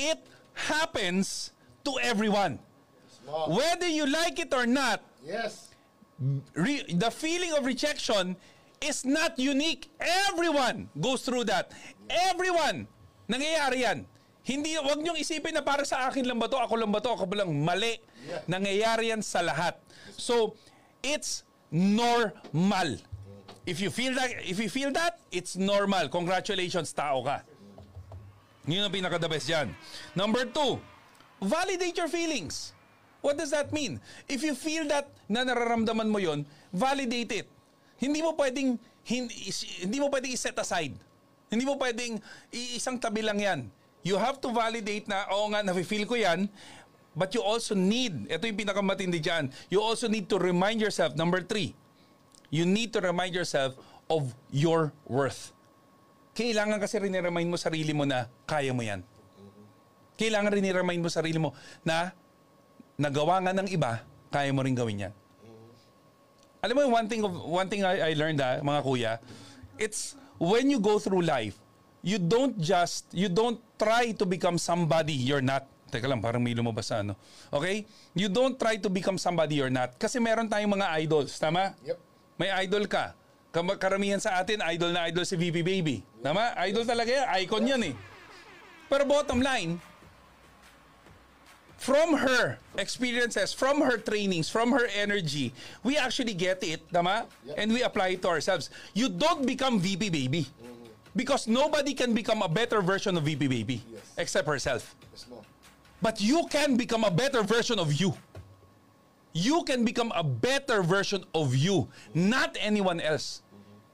it 0.00 0.24
happens 0.56 1.52
to 1.84 2.00
everyone. 2.00 2.56
Whether 3.46 3.86
you 3.86 4.08
like 4.08 4.40
it 4.40 4.50
or 4.56 4.64
not, 4.66 5.04
Yes. 5.22 5.68
re- 6.56 6.88
the 6.88 7.12
feeling 7.12 7.52
of 7.52 7.68
rejection 7.68 8.34
is 8.80 9.04
not 9.04 9.36
unique. 9.38 9.92
Everyone 10.00 10.88
goes 10.98 11.22
through 11.22 11.44
that. 11.52 11.70
Everyone. 12.08 12.88
Nangyayari 13.28 13.84
yan. 13.86 13.98
Hindi, 14.42 14.74
wag 14.80 14.98
niyong 14.98 15.20
isipin 15.20 15.52
na 15.54 15.60
para 15.62 15.84
sa 15.84 16.08
akin 16.08 16.24
lang 16.26 16.40
ba 16.40 16.48
to, 16.48 16.56
ako 16.56 16.74
lang 16.80 16.90
ba 16.90 16.98
to, 16.98 17.12
ako 17.12 17.28
ba 17.28 17.44
lang 17.44 17.52
mali. 17.60 18.00
Yeah. 18.26 18.40
Nangyayari 18.48 19.12
yan 19.14 19.20
sa 19.22 19.44
lahat. 19.44 19.76
So, 20.16 20.56
it's 21.04 21.44
normal. 21.70 22.98
If 23.68 23.78
you 23.78 23.92
feel 23.92 24.16
that, 24.16 24.32
if 24.42 24.58
you 24.58 24.72
feel 24.72 24.90
that, 24.96 25.20
it's 25.30 25.54
normal. 25.54 26.08
Congratulations, 26.08 26.90
tao 26.96 27.22
ka. 27.22 27.44
Yun 28.68 28.84
ang 28.84 28.92
pinaka-the 28.92 29.28
best 29.28 29.48
dyan. 29.48 29.72
Number 30.12 30.44
two, 30.44 30.76
validate 31.40 31.96
your 31.96 32.10
feelings. 32.12 32.76
What 33.20 33.36
does 33.36 33.52
that 33.52 33.72
mean? 33.72 34.00
If 34.28 34.40
you 34.40 34.56
feel 34.56 34.88
that 34.88 35.12
na 35.28 35.44
nararamdaman 35.44 36.08
mo 36.08 36.20
yon, 36.20 36.48
validate 36.72 37.44
it. 37.44 37.48
Hindi 38.00 38.24
mo 38.24 38.32
pwedeng 38.32 38.80
hindi, 39.04 39.52
hindi 39.80 39.98
mo 40.00 40.08
pwedeng 40.08 40.32
i-set 40.32 40.56
aside. 40.56 40.96
Hindi 41.50 41.64
mo 41.66 41.76
pwedeng 41.76 42.20
iisang 42.52 43.00
tabi 43.00 43.20
lang 43.24 43.40
yan. 43.40 43.60
You 44.00 44.16
have 44.16 44.40
to 44.40 44.48
validate 44.48 45.04
na, 45.10 45.28
oo 45.28 45.52
nga, 45.52 45.60
nafe-feel 45.60 46.08
ko 46.08 46.16
yan, 46.16 46.48
but 47.12 47.34
you 47.36 47.42
also 47.44 47.76
need, 47.76 48.30
ito 48.32 48.48
yung 48.48 48.56
pinakamatindi 48.56 49.20
dyan, 49.20 49.52
you 49.68 49.82
also 49.82 50.08
need 50.08 50.24
to 50.30 50.40
remind 50.40 50.80
yourself, 50.80 51.12
number 51.18 51.44
three, 51.44 51.76
you 52.48 52.64
need 52.64 52.96
to 52.96 53.00
remind 53.04 53.36
yourself 53.36 53.76
of 54.08 54.32
your 54.48 54.96
worth. 55.04 55.52
Kailangan 56.34 56.78
kasi 56.78 56.96
rin 57.02 57.14
remind 57.14 57.50
mo 57.50 57.58
sarili 57.58 57.90
mo 57.90 58.06
na 58.06 58.30
kaya 58.46 58.70
mo 58.70 58.80
yan. 58.86 59.02
Kailangan 60.14 60.50
rin 60.52 60.68
remind 60.70 61.02
mo 61.02 61.10
sarili 61.10 61.40
mo 61.40 61.56
na 61.82 62.14
nagawa 63.00 63.40
nga 63.40 63.56
ng 63.56 63.68
iba, 63.72 64.04
kaya 64.28 64.52
mo 64.52 64.60
rin 64.60 64.76
gawin 64.76 65.08
yan. 65.08 65.14
Alam 66.60 66.76
mo, 66.76 66.82
one 66.92 67.08
thing, 67.08 67.24
of, 67.24 67.32
one 67.32 67.68
thing 67.72 67.88
I, 67.88 68.12
I 68.12 68.18
learned, 68.20 68.36
ah, 68.44 68.60
mga 68.60 68.80
kuya, 68.84 69.12
it's 69.80 70.12
when 70.36 70.68
you 70.68 70.76
go 70.76 71.00
through 71.00 71.24
life, 71.24 71.56
you 72.04 72.20
don't 72.20 72.60
just, 72.60 73.08
you 73.16 73.32
don't 73.32 73.56
try 73.80 74.12
to 74.12 74.24
become 74.28 74.60
somebody 74.60 75.16
you're 75.16 75.40
not. 75.40 75.64
Teka 75.88 76.04
lang, 76.04 76.20
parang 76.20 76.44
may 76.44 76.52
lumabas 76.52 76.92
sa 76.92 77.00
ano. 77.00 77.16
Okay? 77.48 77.88
You 78.12 78.28
don't 78.28 78.60
try 78.60 78.76
to 78.76 78.92
become 78.92 79.16
somebody 79.16 79.56
you're 79.58 79.72
not. 79.72 79.96
Kasi 79.96 80.20
meron 80.20 80.46
tayong 80.52 80.76
mga 80.76 80.86
idols, 81.00 81.32
tama? 81.40 81.72
Yep. 81.82 81.98
May 82.36 82.52
idol 82.68 82.84
ka. 82.86 83.16
Karamihan 83.52 84.22
sa 84.22 84.38
atin, 84.38 84.62
idol 84.62 84.94
na 84.94 85.10
idol 85.10 85.26
si 85.26 85.34
VP 85.34 85.62
Baby. 85.66 86.06
Tama? 86.22 86.54
Idol 86.70 86.86
talaga 86.86 87.10
yan. 87.10 87.26
Icon 87.42 87.66
yan 87.66 87.82
eh. 87.90 87.94
Pero 88.86 89.02
bottom 89.06 89.42
line, 89.42 89.78
from 91.80 92.12
her 92.12 92.58
experiences, 92.76 93.56
from 93.56 93.80
her 93.80 93.96
trainings, 93.96 94.50
from 94.52 94.70
her 94.70 94.86
energy, 94.92 95.54
we 95.82 95.96
actually 95.96 96.34
get 96.34 96.62
it, 96.62 96.84
tama? 96.92 97.24
And 97.56 97.72
we 97.72 97.82
apply 97.82 98.18
it 98.18 98.22
to 98.22 98.28
ourselves. 98.28 98.68
You 98.92 99.08
don't 99.08 99.46
become 99.46 99.80
VP 99.80 100.10
Baby. 100.10 100.46
Because 101.16 101.48
nobody 101.48 101.94
can 101.94 102.14
become 102.14 102.42
a 102.42 102.48
better 102.48 102.82
version 102.82 103.16
of 103.16 103.24
VP 103.24 103.48
Baby 103.48 103.82
except 104.18 104.46
herself. 104.46 104.94
But 106.02 106.20
you 106.20 106.46
can 106.50 106.76
become 106.76 107.02
a 107.02 107.10
better 107.10 107.42
version 107.42 107.78
of 107.78 107.92
you. 107.92 108.14
You 109.32 109.62
can 109.64 109.84
become 109.84 110.12
a 110.14 110.24
better 110.24 110.82
version 110.82 111.24
of 111.34 111.54
you, 111.54 111.88
not 112.14 112.56
anyone 112.58 113.00
else. 113.00 113.42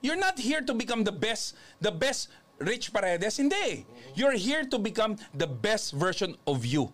You're 0.01 0.17
not 0.17 0.39
here 0.39 0.61
to 0.61 0.75
become 0.75 1.05
the 1.05 1.13
best, 1.13 1.57
the 1.81 1.91
best 1.91 2.29
Rich 2.59 2.93
Paredes. 2.93 3.37
Hindi. 3.37 3.85
You're 4.15 4.33
here 4.33 4.65
to 4.65 4.79
become 4.79 5.17
the 5.35 5.47
best 5.47 5.93
version 5.93 6.37
of 6.47 6.65
you. 6.65 6.93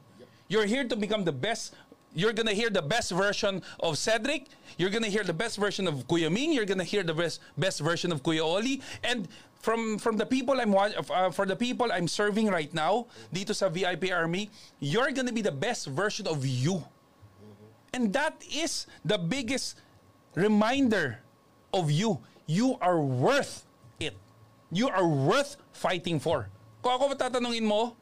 You're 0.48 0.66
here 0.66 0.84
to 0.84 0.96
become 0.96 1.24
the 1.24 1.32
best 1.32 1.74
You're 2.14 2.36
gonna 2.36 2.52
hear 2.52 2.68
the 2.68 2.84
best 2.84 3.10
version 3.10 3.62
of 3.80 3.96
Cedric. 3.96 4.48
You're 4.76 4.92
gonna 4.92 5.08
hear 5.08 5.24
the 5.24 5.32
best 5.32 5.56
version 5.56 5.88
of 5.88 6.06
Kuya 6.06 6.30
Ming. 6.30 6.52
You're 6.52 6.68
gonna 6.68 6.84
hear 6.84 7.02
the 7.02 7.14
best 7.16 7.40
best 7.56 7.80
version 7.80 8.12
of 8.12 8.22
Kuya 8.22 8.44
Oli. 8.44 8.84
And 9.00 9.28
from 9.64 9.96
from 9.96 10.20
the 10.20 10.26
people 10.26 10.60
I'm 10.60 10.76
uh, 10.76 11.32
for 11.32 11.46
the 11.48 11.56
people 11.56 11.88
I'm 11.88 12.04
serving 12.04 12.52
right 12.52 12.68
now 12.76 13.08
dito 13.32 13.56
sa 13.56 13.72
VIP 13.72 14.12
Army, 14.12 14.52
you're 14.76 15.08
gonna 15.16 15.32
be 15.32 15.40
the 15.40 15.54
best 15.56 15.88
version 15.88 16.28
of 16.28 16.44
you. 16.44 16.84
And 17.92 18.08
that 18.16 18.40
is 18.48 18.88
the 19.04 19.20
biggest 19.20 19.76
reminder 20.32 21.20
of 21.76 21.92
you. 21.92 22.24
You 22.48 22.80
are 22.80 22.96
worth 22.96 23.68
it. 24.00 24.16
You 24.72 24.88
are 24.88 25.04
worth 25.04 25.60
fighting 25.76 26.16
for. 26.16 26.48
Kung 26.80 26.96
ako 26.96 27.12
tatanungin 27.12 27.68
mo, 27.68 27.92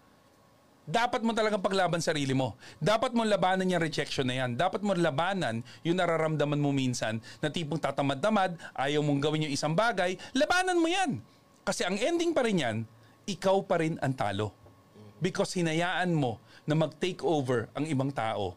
dapat 0.87 1.26
mo 1.26 1.35
talagang 1.35 1.59
paglaban 1.59 1.99
sarili 1.99 2.35
mo. 2.35 2.54
Dapat 2.78 3.18
mo 3.18 3.26
labanan 3.26 3.66
yung 3.66 3.82
rejection 3.82 4.30
na 4.30 4.47
yan. 4.47 4.54
Dapat 4.54 4.82
mo 4.82 4.94
labanan 4.94 5.66
yung 5.82 5.99
nararamdaman 5.99 6.62
mo 6.62 6.70
minsan 6.70 7.18
na 7.42 7.50
tipong 7.50 7.82
tatamad-tamad, 7.82 8.59
ayaw 8.78 9.02
mong 9.02 9.18
gawin 9.18 9.50
yung 9.50 9.54
isang 9.54 9.75
bagay, 9.75 10.14
labanan 10.38 10.78
mo 10.78 10.87
yan. 10.87 11.18
Kasi 11.66 11.82
ang 11.82 11.99
ending 11.99 12.30
pa 12.30 12.47
rin 12.47 12.62
yan, 12.62 12.76
ikaw 13.26 13.62
pa 13.66 13.82
rin 13.82 13.99
ang 14.02 14.14
talo. 14.14 14.54
Because 15.18 15.54
hinayaan 15.54 16.14
mo 16.14 16.38
na 16.62 16.78
mag-take 16.78 17.26
over 17.26 17.66
ang 17.75 17.87
ibang 17.87 18.14
tao, 18.14 18.56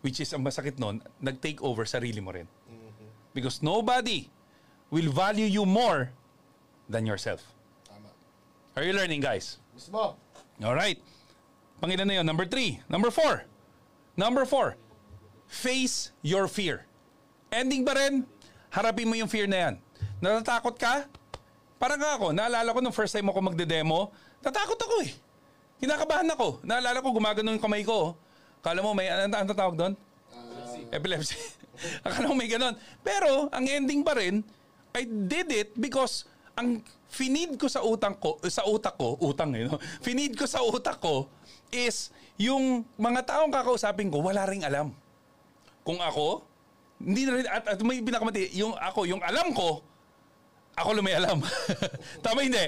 which 0.00 0.20
is 0.20 0.32
ang 0.32 0.44
masakit 0.44 0.76
nun, 0.80 1.02
nag-take 1.20 1.60
over 1.62 1.84
sarili 1.84 2.20
mo 2.20 2.32
rin. 2.32 2.48
Because 3.30 3.62
nobody 3.62 4.26
will 4.90 5.12
value 5.12 5.46
you 5.46 5.62
more 5.62 6.10
than 6.90 7.06
yourself. 7.06 7.46
Tama. 7.86 8.10
Are 8.74 8.82
you 8.82 8.90
learning, 8.92 9.22
guys? 9.22 9.62
Mismo. 9.70 10.18
Alright. 10.58 10.98
Pangilan 11.78 12.10
na 12.10 12.14
yun. 12.20 12.26
Number 12.26 12.44
three. 12.44 12.82
Number 12.90 13.14
four. 13.14 13.46
Number 14.18 14.42
four. 14.42 14.74
Face 15.46 16.10
your 16.26 16.50
fear. 16.50 16.84
Ending 17.54 17.86
ba 17.86 17.94
rin? 17.94 18.26
Harapin 18.74 19.06
mo 19.06 19.14
yung 19.14 19.30
fear 19.30 19.46
na 19.46 19.70
yan. 19.70 19.74
Natatakot 20.18 20.74
ka? 20.74 21.06
Parang 21.80 21.96
ako, 21.96 22.36
naalala 22.36 22.76
ko 22.76 22.84
nung 22.84 22.92
first 22.92 23.16
time 23.16 23.32
ako 23.32 23.40
magde-demo, 23.40 24.12
natakot 24.44 24.76
ako 24.76 25.00
eh. 25.00 25.16
Kinakabahan 25.80 26.28
ako. 26.28 26.60
Naalala 26.60 27.00
ko, 27.00 27.08
gumagano 27.08 27.56
yung 27.56 27.62
kamay 27.62 27.80
ko. 27.80 27.94
oh. 27.96 28.10
Kala 28.60 28.84
mo 28.84 28.92
may, 28.92 29.08
ano, 29.08 29.32
ano 29.32 29.50
tawag 29.56 29.76
doon? 29.76 29.92
Epilepsy. 30.92 31.36
Akala 32.06 32.28
mo 32.28 32.36
may 32.36 32.50
ganon. 32.50 32.76
Pero, 33.00 33.48
ang 33.52 33.64
ending 33.64 34.04
pa 34.04 34.16
rin, 34.16 34.44
I 34.92 35.06
did 35.06 35.48
it 35.54 35.70
because 35.78 36.28
ang 36.58 36.84
finid 37.08 37.56
ko 37.56 37.70
sa 37.70 37.80
utang 37.80 38.18
ko, 38.18 38.36
sa 38.46 38.66
utak 38.68 38.98
ko, 39.00 39.16
utang 39.22 39.54
eh, 39.56 39.64
no? 39.64 39.80
Finid 40.06 40.36
ko 40.36 40.44
sa 40.44 40.60
utak 40.60 41.00
ko 41.00 41.30
is 41.72 42.10
yung 42.36 42.84
mga 42.98 43.24
taong 43.24 43.52
kakausapin 43.54 44.10
ko, 44.12 44.20
wala 44.20 44.44
ring 44.44 44.66
alam. 44.66 44.92
Kung 45.86 46.02
ako, 46.02 46.44
hindi 47.00 47.24
na 47.24 47.32
rin, 47.32 47.46
at, 47.48 47.64
at 47.64 47.78
may 47.80 48.04
pinakamati, 48.04 48.52
yung 48.58 48.76
ako, 48.76 49.08
yung 49.08 49.22
alam 49.24 49.54
ko, 49.56 49.80
ako 50.76 50.90
lang 50.96 51.04
may 51.06 51.16
alam. 51.16 51.40
Tama 52.24 52.44
hindi? 52.44 52.66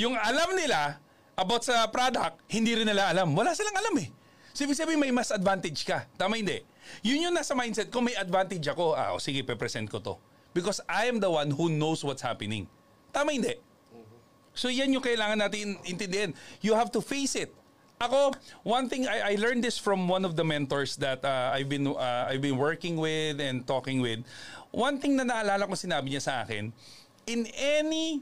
Yung 0.00 0.16
alam 0.16 0.56
nila 0.56 0.98
about 1.36 1.62
sa 1.62 1.86
product, 1.88 2.42
hindi 2.50 2.74
rin 2.74 2.88
nila 2.88 3.12
alam. 3.12 3.30
Wala 3.36 3.54
silang 3.54 3.76
alam 3.76 3.94
eh. 4.02 4.08
So, 4.52 4.68
ibig 4.68 4.76
sabihin 4.76 5.00
may 5.00 5.12
mas 5.12 5.32
advantage 5.32 5.84
ka. 5.84 6.04
Tama 6.16 6.36
hindi? 6.36 6.60
Yun 7.00 7.30
yung 7.30 7.34
nasa 7.34 7.56
mindset 7.56 7.88
ko, 7.88 8.04
may 8.04 8.16
advantage 8.16 8.64
ako. 8.68 8.92
Ah, 8.92 9.16
o 9.16 9.20
sige, 9.20 9.40
pe-present 9.40 9.88
ko 9.88 9.98
to. 9.98 10.14
Because 10.52 10.84
I 10.84 11.08
am 11.08 11.20
the 11.20 11.32
one 11.32 11.48
who 11.52 11.72
knows 11.72 12.04
what's 12.04 12.20
happening. 12.20 12.68
Tama 13.12 13.32
hindi? 13.32 13.56
So 14.52 14.68
yan 14.68 14.92
yung 14.92 15.00
kailangan 15.00 15.40
natin 15.40 15.80
intindihin. 15.88 16.36
You 16.60 16.76
have 16.76 16.92
to 16.92 17.00
face 17.00 17.36
it. 17.36 17.52
Ako, 18.02 18.34
one 18.66 18.90
thing 18.90 19.06
I, 19.06 19.32
I 19.32 19.34
learned 19.38 19.62
this 19.62 19.78
from 19.78 20.10
one 20.10 20.26
of 20.26 20.34
the 20.34 20.42
mentors 20.42 20.98
that 20.98 21.24
uh, 21.24 21.54
I've 21.54 21.70
been 21.70 21.86
uh, 21.86 22.26
I've 22.28 22.42
been 22.42 22.58
working 22.58 22.98
with 22.98 23.38
and 23.38 23.64
talking 23.64 24.02
with. 24.02 24.26
One 24.74 24.98
thing 24.98 25.14
na 25.16 25.24
naalala 25.24 25.70
ko 25.70 25.78
sinabi 25.78 26.10
niya 26.10 26.22
sa 26.26 26.42
akin, 26.42 26.74
in 27.30 27.46
any 27.54 28.20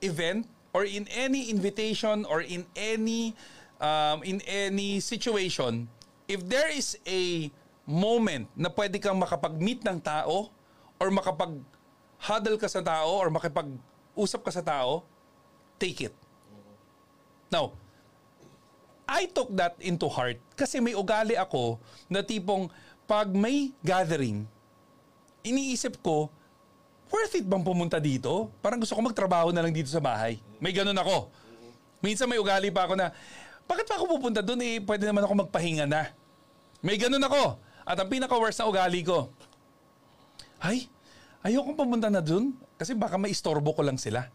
event 0.00 0.48
or 0.72 0.88
in 0.88 1.04
any 1.12 1.52
invitation 1.52 2.24
or 2.24 2.40
in 2.40 2.64
any 2.72 3.36
um, 3.82 4.22
in 4.26 4.42
any 4.44 4.98
situation, 5.00 5.86
if 6.26 6.44
there 6.44 6.68
is 6.70 6.98
a 7.06 7.50
moment 7.88 8.46
na 8.52 8.68
pwede 8.68 9.00
kang 9.00 9.16
makapag-meet 9.16 9.80
ng 9.86 9.98
tao 10.02 10.52
or 11.00 11.08
makapag-huddle 11.08 12.58
ka 12.60 12.68
sa 12.68 12.84
tao 12.84 13.16
or 13.16 13.32
makipag-usap 13.32 14.40
ka 14.44 14.52
sa 14.52 14.62
tao, 14.62 15.06
take 15.80 16.04
it. 16.04 16.14
Now, 17.48 17.72
I 19.08 19.24
took 19.24 19.48
that 19.56 19.80
into 19.80 20.04
heart 20.04 20.36
kasi 20.52 20.84
may 20.84 20.92
ugali 20.92 21.32
ako 21.32 21.80
na 22.12 22.20
tipong 22.20 22.68
pag 23.08 23.32
may 23.32 23.72
gathering, 23.80 24.44
iniisip 25.40 25.96
ko, 26.04 26.28
worth 27.08 27.40
it 27.40 27.48
bang 27.48 27.64
pumunta 27.64 27.96
dito? 27.96 28.52
Parang 28.60 28.76
gusto 28.76 28.92
ko 28.92 29.00
magtrabaho 29.00 29.48
na 29.48 29.64
lang 29.64 29.72
dito 29.72 29.88
sa 29.88 29.96
bahay. 29.96 30.36
May 30.60 30.76
ganun 30.76 30.92
ako. 30.92 31.32
Minsan 32.04 32.28
may 32.28 32.36
ugali 32.36 32.68
pa 32.68 32.84
ako 32.84 33.00
na, 33.00 33.16
bakit 33.68 33.84
pa 33.84 34.00
ako 34.00 34.16
pupunta 34.16 34.40
doon 34.40 34.64
eh, 34.64 34.80
pwede 34.80 35.04
naman 35.04 35.28
ako 35.28 35.44
magpahinga 35.44 35.84
na. 35.84 36.08
May 36.80 36.96
ganun 36.96 37.20
ako. 37.20 37.60
At 37.84 38.00
ang 38.00 38.08
pinaka-worst 38.08 38.60
na 38.60 38.68
ugali 38.68 39.04
ko, 39.04 39.28
ay, 40.64 40.88
ayokong 41.44 41.76
pumunta 41.76 42.08
na 42.08 42.24
doon 42.24 42.56
kasi 42.80 42.96
baka 42.96 43.20
may 43.20 43.30
istorbo 43.30 43.76
ko 43.76 43.84
lang 43.84 44.00
sila. 44.00 44.26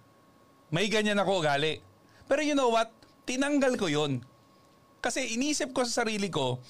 May 0.74 0.90
ganyan 0.90 1.18
ako 1.18 1.44
ugali. 1.44 1.82
Pero 2.26 2.42
you 2.42 2.58
know 2.58 2.74
what? 2.74 2.90
Tinanggal 3.26 3.78
ko 3.78 3.90
yun. 3.90 4.22
Kasi 5.04 5.36
inisip 5.36 5.76
ko 5.76 5.84
sa 5.84 6.06
sarili 6.06 6.32
ko, 6.32 6.64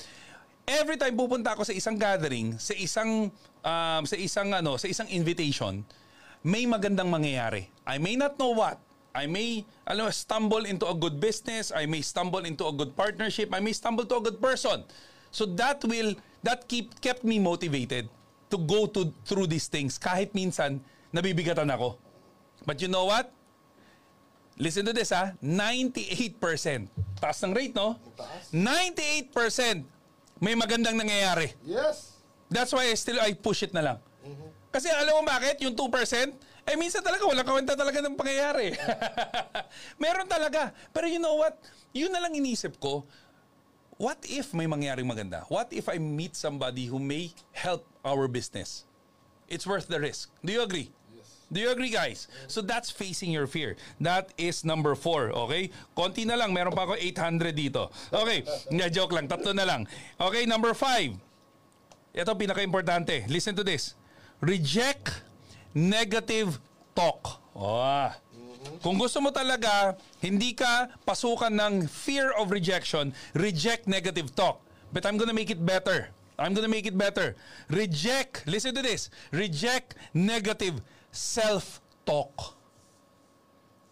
every 0.65 0.97
time 0.97 1.13
pupunta 1.13 1.53
ako 1.53 1.67
sa 1.67 1.75
isang 1.75 1.95
gathering, 1.99 2.57
sa 2.57 2.73
isang 2.75 3.29
um, 3.63 4.03
sa 4.03 4.15
isang 4.17 4.49
ano, 4.51 4.75
sa 4.75 4.89
isang 4.89 5.07
invitation, 5.11 5.85
may 6.43 6.67
magandang 6.67 7.07
mangyayari. 7.07 7.69
I 7.87 7.99
may 8.01 8.19
not 8.19 8.35
know 8.35 8.51
what. 8.57 8.79
I 9.13 9.29
may 9.29 9.61
alam 9.85 10.09
stumble 10.09 10.65
into 10.65 10.89
a 10.89 10.97
good 10.97 11.21
business, 11.21 11.69
I 11.69 11.85
may 11.85 12.01
stumble 12.01 12.41
into 12.49 12.65
a 12.65 12.73
good 12.73 12.97
partnership, 12.97 13.53
I 13.53 13.61
may 13.61 13.71
stumble 13.71 14.09
to 14.09 14.17
a 14.17 14.23
good 14.25 14.41
person. 14.41 14.81
So 15.29 15.45
that 15.57 15.85
will 15.85 16.17
that 16.41 16.65
keep 16.65 16.97
kept 16.97 17.21
me 17.21 17.37
motivated 17.37 18.09
to 18.49 18.57
go 18.57 18.89
to 18.89 19.13
through 19.25 19.53
these 19.53 19.69
things 19.69 20.01
kahit 20.01 20.33
minsan 20.33 20.81
nabibigatan 21.13 21.69
ako. 21.69 22.01
But 22.65 22.81
you 22.81 22.89
know 22.89 23.05
what? 23.05 23.29
Listen 24.57 24.85
to 24.85 24.93
this 24.93 25.09
ha, 25.09 25.33
98%. 25.41 26.37
Taas 27.17 27.41
ng 27.41 27.53
rate, 27.57 27.73
no? 27.73 27.97
Taas. 28.13 28.53
98% 28.53 29.81
may 30.37 30.53
magandang 30.53 30.93
nangyayari. 30.93 31.53
Yes. 31.65 32.21
That's 32.53 32.69
why 32.69 32.89
I 32.89 32.93
still 32.93 33.17
I 33.17 33.33
push 33.33 33.65
it 33.65 33.73
na 33.73 33.81
lang. 33.81 33.97
Kasi 34.73 34.89
alam 34.89 35.21
mo 35.21 35.23
bakit? 35.25 35.61
Yung 35.61 35.77
2%, 35.77 35.89
eh 36.63 36.75
minsan 36.79 37.03
talaga 37.03 37.27
walang 37.27 37.47
kawenta 37.47 37.75
talaga 37.75 37.99
ng 37.99 38.15
pangyayari. 38.15 38.71
Meron 40.03 40.27
talaga. 40.27 40.71
Pero 40.95 41.05
you 41.11 41.19
know 41.19 41.35
what? 41.35 41.59
Yun 41.91 42.09
na 42.09 42.23
lang 42.23 42.33
inisip 42.33 42.79
ko, 42.79 43.03
what 43.99 44.19
if 44.25 44.55
may 44.55 44.65
mangyaring 44.65 45.07
maganda? 45.07 45.43
What 45.51 45.75
if 45.75 45.91
I 45.91 45.99
meet 45.99 46.39
somebody 46.39 46.87
who 46.87 46.97
may 46.97 47.35
help 47.51 47.83
our 48.07 48.31
business? 48.31 48.87
It's 49.51 49.67
worth 49.67 49.91
the 49.91 49.99
risk. 49.99 50.31
Do 50.39 50.55
you 50.55 50.63
agree? 50.63 50.89
Do 51.53 51.61
you 51.61 51.69
agree, 51.69 51.93
guys? 51.93 52.25
So 52.49 52.65
that's 52.65 52.89
facing 52.89 53.29
your 53.29 53.45
fear. 53.45 53.77
That 54.01 54.33
is 54.41 54.65
number 54.65 54.97
four, 54.97 55.29
okay? 55.45 55.69
Konti 55.93 56.25
na 56.25 56.33
lang, 56.33 56.49
meron 56.49 56.73
pa 56.73 56.89
ako 56.89 56.97
800 56.97 57.53
dito. 57.53 57.93
Okay, 58.09 58.41
nga 58.73 58.89
joke 58.89 59.13
lang, 59.13 59.29
tatlo 59.29 59.53
na 59.53 59.61
lang. 59.61 59.85
Okay, 60.17 60.49
number 60.49 60.73
five. 60.73 61.13
Ito 62.09 62.33
pinaka-importante. 62.33 63.29
Listen 63.29 63.53
to 63.53 63.61
this. 63.61 63.93
Reject 64.41 65.21
negative 65.73 66.61
talk. 66.93 67.41
Oh. 67.53 68.09
Kung 68.79 68.95
gusto 68.95 69.19
mo 69.19 69.29
talaga, 69.29 69.99
hindi 70.23 70.55
ka 70.55 70.91
pasukan 71.03 71.51
ng 71.51 71.73
fear 71.87 72.31
of 72.39 72.49
rejection, 72.49 73.11
reject 73.35 73.85
negative 73.89 74.31
talk. 74.31 74.63
But 74.93 75.03
I'm 75.03 75.19
gonna 75.19 75.35
make 75.35 75.51
it 75.51 75.59
better. 75.59 76.13
I'm 76.37 76.55
gonna 76.55 76.71
make 76.71 76.87
it 76.87 76.97
better. 76.97 77.35
Reject, 77.69 78.47
listen 78.47 78.73
to 78.73 78.81
this, 78.81 79.09
reject 79.29 79.95
negative 80.15 80.81
self-talk. 81.13 82.57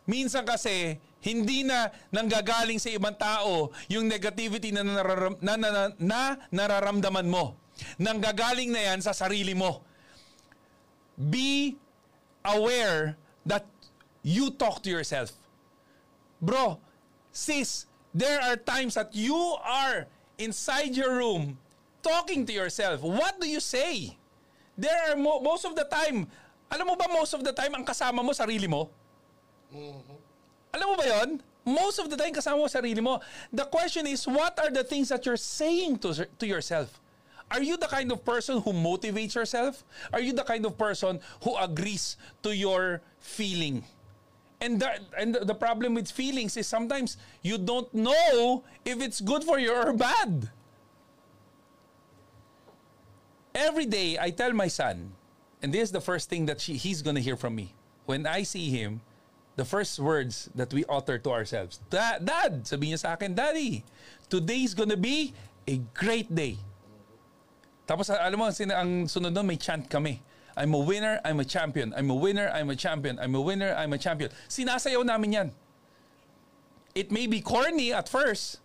Minsan 0.10 0.44
kasi, 0.44 0.98
hindi 1.22 1.62
na 1.62 1.94
nanggagaling 2.10 2.82
sa 2.82 2.90
ibang 2.90 3.14
tao 3.14 3.70
yung 3.88 4.10
negativity 4.10 4.74
na, 4.74 4.82
nararam, 4.82 5.38
na, 5.38 5.54
na, 5.54 5.70
na, 5.70 5.84
na 6.02 6.22
nararamdaman 6.50 7.30
mo. 7.30 7.54
Nanggagaling 8.02 8.74
na 8.74 8.82
yan 8.92 9.00
sa 9.06 9.14
sarili 9.14 9.54
mo. 9.54 9.86
Be 11.30 11.78
aware 12.46 13.18
that 13.46 13.66
you 14.24 14.50
talk 14.52 14.82
to 14.84 14.90
yourself. 14.90 15.32
Bro, 16.42 16.80
sis, 17.32 17.86
there 18.14 18.42
are 18.42 18.56
times 18.58 18.96
that 18.96 19.14
you 19.14 19.36
are 19.64 20.08
inside 20.38 20.96
your 20.96 21.16
room 21.16 21.58
talking 22.02 22.46
to 22.46 22.54
yourself. 22.54 23.02
What 23.02 23.40
do 23.40 23.48
you 23.48 23.60
say? 23.60 24.18
There 24.78 24.98
are 25.10 25.16
mo- 25.16 25.40
most 25.40 25.66
of 25.66 25.76
the 25.76 25.86
time, 25.86 26.28
alam 26.72 26.88
mo 26.88 26.96
ba 26.96 27.06
most 27.12 27.34
of 27.34 27.44
the 27.44 27.54
time 27.54 27.76
ang 27.76 27.86
kasama 27.86 28.24
mo 28.24 28.32
sarili 28.32 28.68
mo? 28.70 28.90
Alam 30.74 30.86
mo 30.90 30.96
ba 30.98 31.06
yon? 31.06 31.42
Most 31.66 32.00
of 32.00 32.10
the 32.10 32.18
time 32.18 32.34
kasama 32.34 32.66
mo 32.66 32.70
sarili 32.72 33.02
mo. 33.04 33.22
The 33.54 33.66
question 33.66 34.08
is, 34.08 34.26
what 34.26 34.58
are 34.58 34.72
the 34.72 34.84
things 34.84 35.10
that 35.10 35.26
you're 35.26 35.38
saying 35.38 36.00
to, 36.02 36.26
to 36.26 36.46
yourself? 36.48 37.01
Are 37.52 37.62
you 37.62 37.76
the 37.76 37.88
kind 37.92 38.10
of 38.12 38.24
person 38.24 38.62
who 38.62 38.72
motivates 38.72 39.36
yourself? 39.36 39.84
Are 40.14 40.24
you 40.24 40.32
the 40.32 40.48
kind 40.48 40.66
of 40.66 40.78
person 40.78 41.20
who 41.44 41.56
agrees 41.58 42.16
to 42.44 42.56
your 42.56 43.02
feeling? 43.20 43.84
And 44.62 44.80
the, 44.80 45.04
and 45.20 45.36
the 45.36 45.54
problem 45.54 45.96
with 45.96 46.10
feelings 46.10 46.56
is 46.56 46.66
sometimes 46.66 47.18
you 47.42 47.58
don't 47.58 47.92
know 47.94 48.64
if 48.86 49.02
it's 49.02 49.20
good 49.20 49.44
for 49.44 49.60
you 49.60 49.76
or 49.76 49.92
bad. 49.92 50.50
Every 53.54 53.86
day, 53.86 54.18
I 54.18 54.30
tell 54.30 54.54
my 54.54 54.70
son, 54.70 55.12
and 55.62 55.74
this 55.74 55.84
is 55.84 55.92
the 55.92 56.00
first 56.00 56.30
thing 56.30 56.46
that 56.46 56.62
she, 56.62 56.76
he's 56.78 57.02
gonna 57.02 57.20
hear 57.20 57.36
from 57.36 57.54
me. 57.56 57.74
When 58.06 58.26
I 58.26 58.44
see 58.44 58.70
him, 58.70 59.02
the 59.58 59.66
first 59.66 60.00
words 60.00 60.50
that 60.56 60.74
we 60.74 60.86
utter 60.88 61.18
to 61.18 61.30
ourselves, 61.32 61.82
Dad, 61.90 62.24
Dad, 62.24 62.66
sabi 62.66 62.96
niya 62.96 63.00
sa 63.00 63.14
akin, 63.14 63.36
Daddy, 63.36 63.84
today 64.30 64.64
is 64.64 64.74
gonna 64.74 64.96
be 64.96 65.34
a 65.68 65.84
great 65.94 66.34
day. 66.34 66.56
Tapos 67.92 68.08
alam 68.08 68.40
mo, 68.40 68.48
sina, 68.56 68.80
ang 68.80 69.04
sunod 69.04 69.36
doon, 69.36 69.52
may 69.52 69.60
chant 69.60 69.84
kami. 69.92 70.24
I'm 70.56 70.72
a 70.72 70.80
winner, 70.80 71.20
I'm 71.28 71.44
a 71.44 71.48
champion. 71.48 71.92
I'm 71.92 72.08
a 72.08 72.16
winner, 72.16 72.48
I'm 72.48 72.72
a 72.72 72.78
champion. 72.80 73.20
I'm 73.20 73.36
a 73.36 73.44
winner, 73.44 73.76
I'm 73.76 73.92
a 73.92 74.00
champion. 74.00 74.32
Sinasayaw 74.48 75.04
namin 75.04 75.36
yan. 75.36 75.50
It 76.96 77.12
may 77.12 77.28
be 77.28 77.44
corny 77.44 77.92
at 77.92 78.08
first, 78.08 78.64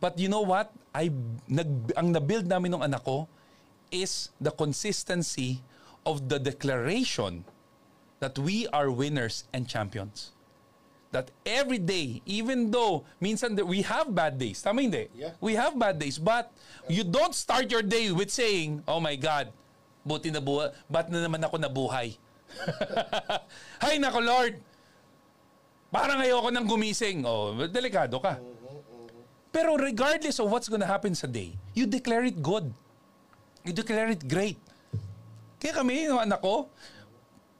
but 0.00 0.16
you 0.16 0.32
know 0.32 0.40
what? 0.40 0.72
I, 0.96 1.12
nag, 1.44 1.92
ang 1.92 2.16
nabuild 2.16 2.48
namin 2.48 2.72
ng 2.72 2.88
anak 2.88 3.04
ko 3.04 3.28
is 3.92 4.32
the 4.40 4.50
consistency 4.50 5.60
of 6.08 6.32
the 6.32 6.40
declaration 6.40 7.44
that 8.24 8.40
we 8.40 8.64
are 8.72 8.88
winners 8.88 9.44
and 9.52 9.68
champions. 9.68 10.32
That 11.10 11.34
every 11.42 11.82
day, 11.82 12.22
even 12.22 12.70
though 12.70 13.02
minsan 13.18 13.58
we 13.66 13.82
have 13.82 14.14
bad 14.14 14.38
days, 14.38 14.62
tama 14.62 14.86
hindi? 14.86 15.10
Yeah. 15.10 15.34
We 15.42 15.58
have 15.58 15.74
bad 15.74 15.98
days, 15.98 16.22
but 16.22 16.54
you 16.86 17.02
don't 17.02 17.34
start 17.34 17.66
your 17.66 17.82
day 17.82 18.14
with 18.14 18.30
saying, 18.30 18.86
"Oh 18.86 19.02
my 19.02 19.18
God, 19.18 19.50
buti 20.06 20.30
na 20.30 20.38
buhay, 20.38 20.70
ba't 20.86 21.10
na 21.10 21.26
naman 21.26 21.42
ako 21.42 21.58
nabuhay?" 21.58 22.14
Hay 23.82 23.98
nako 23.98 24.22
Lord, 24.22 24.54
parang 25.90 26.22
ayoko 26.22 26.48
nang 26.54 26.70
gumising. 26.70 27.26
Oh, 27.26 27.58
delikado 27.66 28.22
ka. 28.22 28.38
Pero 29.50 29.74
regardless 29.74 30.38
of 30.38 30.46
what's 30.46 30.70
gonna 30.70 30.86
happen 30.86 31.10
sa 31.18 31.26
day, 31.26 31.58
you 31.74 31.90
declare 31.90 32.22
it 32.22 32.38
good. 32.38 32.70
You 33.66 33.74
declare 33.74 34.14
it 34.14 34.22
great. 34.30 34.62
Kaya 35.58 35.74
kami, 35.74 36.06
yung 36.06 36.22
anak 36.22 36.38
ko, 36.40 36.70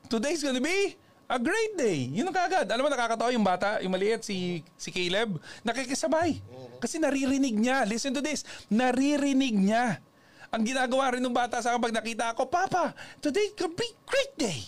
today's 0.06 0.40
gonna 0.40 0.62
be 0.62 0.94
a 1.30 1.38
great 1.38 1.78
day. 1.78 2.10
Yun 2.10 2.26
ang 2.26 2.34
kagad. 2.34 2.66
Alam 2.66 2.86
mo, 2.86 2.90
nakakatawa 2.90 3.30
yung 3.30 3.46
bata, 3.46 3.78
yung 3.78 3.94
maliit, 3.94 4.26
si, 4.26 4.66
si 4.74 4.90
Caleb, 4.90 5.38
nakikisabay. 5.62 6.42
Kasi 6.82 6.98
naririnig 6.98 7.54
niya. 7.54 7.86
Listen 7.86 8.10
to 8.10 8.18
this. 8.18 8.42
Naririnig 8.66 9.54
niya. 9.54 10.02
Ang 10.50 10.66
ginagawa 10.66 11.14
rin 11.14 11.22
ng 11.22 11.30
bata 11.30 11.62
sa 11.62 11.70
akin 11.70 11.78
pag 11.78 11.94
nakita 11.94 12.34
ako, 12.34 12.50
Papa, 12.50 12.90
today 13.22 13.54
could 13.54 13.78
be 13.78 13.86
great 14.02 14.34
day. 14.34 14.58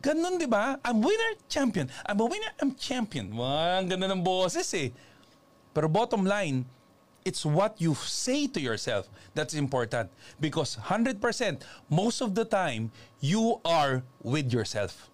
Ganun, 0.00 0.40
di 0.40 0.48
ba? 0.48 0.80
I'm 0.80 1.04
winner, 1.04 1.36
champion. 1.46 1.86
I'm 2.08 2.18
a 2.18 2.26
winner, 2.26 2.52
I'm 2.58 2.72
champion. 2.74 3.28
Ang 3.36 3.86
ganda 3.92 4.08
ng 4.08 4.24
boses 4.24 4.66
eh. 4.72 4.90
Pero 5.76 5.86
bottom 5.86 6.24
line, 6.24 6.64
it's 7.22 7.44
what 7.44 7.76
you 7.78 7.92
say 7.94 8.48
to 8.48 8.58
yourself 8.58 9.06
that's 9.36 9.52
important. 9.52 10.08
Because 10.40 10.80
100%, 10.88 11.20
most 11.92 12.24
of 12.24 12.32
the 12.32 12.48
time, 12.48 12.90
you 13.20 13.60
are 13.68 14.02
with 14.24 14.48
yourself. 14.48 15.11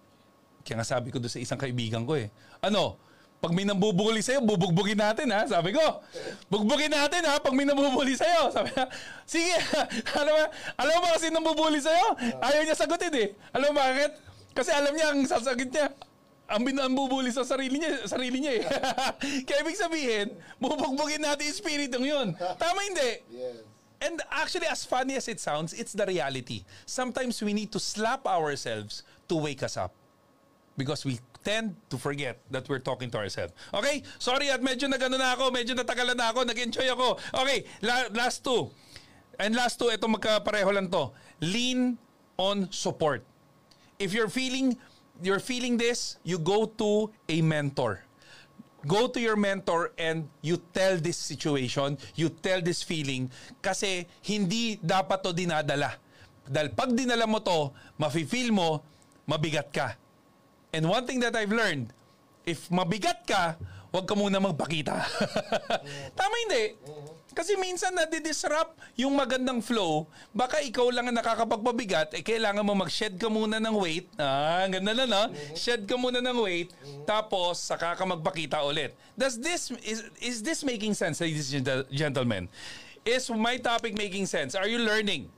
Kaya 0.69 0.85
nga 0.85 0.85
sabi 0.85 1.09
ko 1.09 1.17
doon 1.17 1.33
sa 1.33 1.41
isang 1.41 1.57
kaibigan 1.57 2.05
ko 2.05 2.13
eh. 2.13 2.29
Ano? 2.61 3.01
Pag 3.41 3.57
may 3.57 3.65
nambubuli 3.65 4.21
sa'yo, 4.21 4.45
bubugbugin 4.45 5.01
natin 5.01 5.33
ha. 5.33 5.49
Sabi 5.49 5.73
ko, 5.73 5.81
bugbugin 6.45 6.93
natin 6.93 7.25
ha 7.25 7.41
pag 7.41 7.57
may 7.57 7.65
nambubuli 7.65 8.13
sa'yo. 8.13 8.53
Sabi 8.53 8.69
niya, 8.69 8.85
sige. 9.25 9.57
alam 10.21 10.29
mo, 10.29 10.43
alam 10.77 10.93
mo 10.93 11.01
ba 11.01 11.09
kasi 11.17 11.33
nambubuli 11.33 11.81
sa'yo? 11.81 12.13
Ayaw 12.37 12.61
niya 12.61 12.77
sagutin 12.77 13.15
eh. 13.17 13.33
Alam 13.49 13.73
mo 13.73 13.81
bakit? 13.81 14.13
Kasi 14.53 14.69
alam 14.69 14.93
niya 14.93 15.09
ang 15.09 15.25
sasagot 15.25 15.73
niya. 15.73 15.89
ang 16.49 16.65
binambubuli 16.65 17.29
sa 17.29 17.45
sarili 17.45 17.77
niya, 17.77 18.09
sarili 18.09 18.41
niya 18.41 18.53
eh. 18.57 18.63
Kaya 19.45 19.61
ibig 19.61 19.77
sabihin, 19.77 20.33
bubugbugin 20.57 21.21
natin 21.21 21.45
yung 21.45 21.59
spiritong 21.61 22.05
yun. 22.05 22.27
Tama 22.57 22.79
hindi? 22.89 23.21
Yes. 23.29 23.61
And 24.01 24.17
actually, 24.31 24.65
as 24.65 24.81
funny 24.87 25.13
as 25.19 25.27
it 25.27 25.37
sounds, 25.37 25.75
it's 25.77 25.93
the 25.93 26.07
reality. 26.07 26.63
Sometimes 26.89 27.37
we 27.43 27.53
need 27.53 27.69
to 27.75 27.79
slap 27.79 28.25
ourselves 28.25 29.03
to 29.27 29.35
wake 29.37 29.61
us 29.61 29.77
up. 29.77 29.93
Because 30.79 31.03
we 31.03 31.19
tend 31.43 31.75
to 31.91 31.99
forget 31.99 32.39
that 32.55 32.71
we're 32.71 32.79
talking 32.79 33.11
to 33.11 33.19
ourselves. 33.19 33.51
Okay? 33.75 33.99
Sorry 34.15 34.47
at 34.47 34.63
medyo 34.63 34.87
nagano 34.87 35.19
na 35.19 35.35
ako, 35.35 35.51
medyo 35.51 35.75
natagalan 35.75 36.15
na 36.15 36.31
ako, 36.31 36.47
nag-enjoy 36.47 36.87
ako. 36.87 37.19
Okay, 37.35 37.67
la- 37.83 38.07
last 38.15 38.47
two. 38.47 38.71
And 39.35 39.51
last 39.55 39.75
two, 39.75 39.91
ito 39.91 40.07
magkapareho 40.07 40.71
lang 40.71 40.87
to. 40.87 41.11
Lean 41.43 41.99
on 42.39 42.71
support. 42.71 43.27
If 43.99 44.15
you're 44.15 44.31
feeling 44.31 44.79
you're 45.19 45.43
feeling 45.43 45.75
this, 45.75 46.15
you 46.23 46.39
go 46.39 46.63
to 46.79 47.11
a 47.27 47.43
mentor. 47.43 48.03
Go 48.87 49.11
to 49.11 49.19
your 49.19 49.35
mentor 49.35 49.91
and 49.99 50.31
you 50.39 50.55
tell 50.71 50.95
this 50.95 51.19
situation, 51.19 51.99
you 52.15 52.31
tell 52.31 52.63
this 52.63 52.79
feeling 52.79 53.27
kasi 53.59 54.07
hindi 54.23 54.79
dapat 54.79 55.19
to 55.19 55.35
dinadala. 55.35 55.99
Dahil 56.47 56.71
pag 56.71 56.95
dinala 56.95 57.27
mo 57.27 57.43
to, 57.43 57.75
mafe-feel 57.99 58.55
mo, 58.55 58.79
mabigat 59.27 59.67
ka. 59.75 59.99
And 60.69 60.85
one 60.85 61.05
thing 61.09 61.19
that 61.25 61.33
I've 61.33 61.51
learned, 61.51 61.89
if 62.45 62.69
mabigat 62.69 63.25
ka, 63.25 63.57
huwag 63.89 64.05
ka 64.05 64.13
muna 64.13 64.37
magpakita. 64.37 65.01
Tama 66.17 66.35
hindi? 66.45 66.77
Kasi 67.33 67.57
minsan 67.57 67.93
nadi-disrupt 67.93 68.77
yung 68.97 69.13
magandang 69.17 69.61
flow. 69.61 70.05
Baka 70.33 70.61
ikaw 70.61 70.89
lang 70.93 71.09
ang 71.09 71.17
nakakapagpabigat, 71.17 72.13
eh 72.17 72.21
kailangan 72.21 72.65
mo 72.65 72.73
mag-shed 72.77 73.17
ka 73.17 73.29
muna 73.29 73.57
ng 73.57 73.75
weight. 73.77 74.09
Ah, 74.17 74.65
ganda 74.69 74.93
na 74.93 75.05
no? 75.05 75.23
Shed 75.57 75.89
ka 75.89 75.95
muna 75.97 76.21
ng 76.21 76.37
weight, 76.41 76.69
tapos 77.05 77.61
saka 77.61 77.97
ka 77.97 78.03
magpakita 78.05 78.61
ulit. 78.65 78.93
Does 79.17 79.41
this, 79.41 79.73
is, 79.81 80.09
is 80.21 80.41
this 80.45 80.61
making 80.61 80.93
sense, 80.93 81.21
ladies 81.21 81.49
and 81.53 81.65
gentle- 81.65 81.89
gentlemen? 81.89 82.45
Is 83.05 83.29
my 83.31 83.57
topic 83.57 83.97
making 83.97 84.29
sense? 84.29 84.53
Are 84.53 84.67
you 84.67 84.81
learning? 84.81 85.29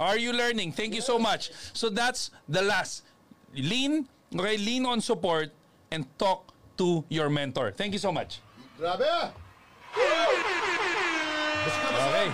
Are 0.00 0.16
you 0.16 0.32
learning? 0.32 0.72
Thank 0.72 0.96
you 0.96 1.04
so 1.04 1.18
much. 1.18 1.52
So 1.76 1.92
that's 1.92 2.32
the 2.48 2.62
last. 2.64 3.04
Lean, 3.52 4.08
okay, 4.36 4.56
lean 4.56 4.86
on 4.86 5.00
support 5.00 5.50
and 5.90 6.06
talk 6.18 6.52
to 6.78 7.04
your 7.08 7.28
mentor. 7.28 7.72
Thank 7.72 7.92
you 7.92 7.98
so 7.98 8.12
much. 8.12 8.40
Grabe 8.78 9.32
Okay. 11.90 12.28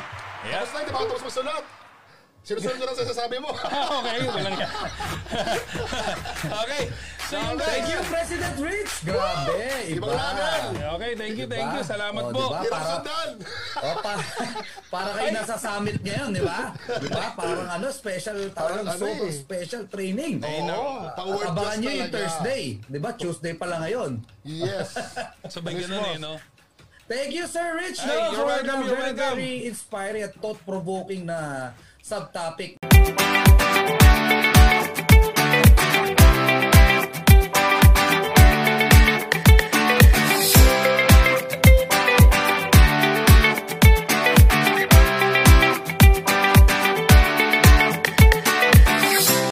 Yeah. 0.47 0.63
Tapos 0.63 0.71
na, 0.71 0.79
hindi 0.85 0.93
makatapos 0.93 1.23
masulat. 1.27 1.65
Sinusunod 2.47 2.79
ko 2.79 2.85
lang 2.87 2.95
sa 2.95 3.05
sasabi 3.11 3.37
mo. 3.43 3.51
okay, 3.99 4.19
walang 4.31 4.55
yan. 4.63 4.71
okay. 6.47 6.83
Yun 7.27 7.59
Thank 7.59 7.91
you, 7.91 7.99
President 8.07 8.55
Rich! 8.63 8.93
Grabe, 9.03 9.59
iba. 9.91 10.07
Okay, 10.95 11.13
thank 11.19 11.35
you, 11.35 11.47
thank 11.51 11.75
you. 11.75 11.83
Salamat 11.83 12.23
Oh, 12.23 12.31
po. 12.31 12.55
diba? 12.55 12.71
Para- 12.71 12.87
sundan. 13.03 13.31
O, 13.83 13.89
pa, 13.99 14.13
para 14.95 15.11
kayo 15.19 15.31
nasa 15.35 15.55
summit 15.59 15.99
ngayon, 16.07 16.31
di 16.31 16.43
ba? 16.47 16.71
Di 16.79 17.09
ba? 17.11 17.35
Parang 17.35 17.67
ano, 17.67 17.87
special, 17.91 18.39
parang 18.55 18.87
ano 18.87 18.95
super 18.95 19.27
eh. 19.27 19.35
special 19.35 19.83
training. 19.91 20.39
Oo, 20.39 21.11
pang-word 21.19 21.51
Abangan 21.51 21.59
class 21.67 21.77
nyo 21.83 21.91
yung. 21.91 22.11
Thursday. 22.15 22.63
Di 22.87 22.99
ba? 23.03 23.11
Tuesday 23.19 23.53
pa 23.59 23.67
lang 23.67 23.81
ngayon. 23.83 24.11
Yes. 24.47 24.95
Sabay 25.51 25.83
ganun 25.83 26.07
eh, 26.07 26.19
no? 26.23 26.39
Thank 27.11 27.35
you, 27.35 27.47
Sir 27.51 27.75
Rich, 27.75 28.03
Ay, 28.03 28.07
no, 28.07 28.15
you're 28.35 28.47
welcome, 28.47 28.79
you're 28.87 28.99
very, 28.99 29.15
welcome. 29.15 29.35
very 29.39 29.55
inspiring 29.67 30.23
at 30.23 30.35
thought-provoking 30.39 31.27
na 31.27 31.71
subtopic. 32.03 32.79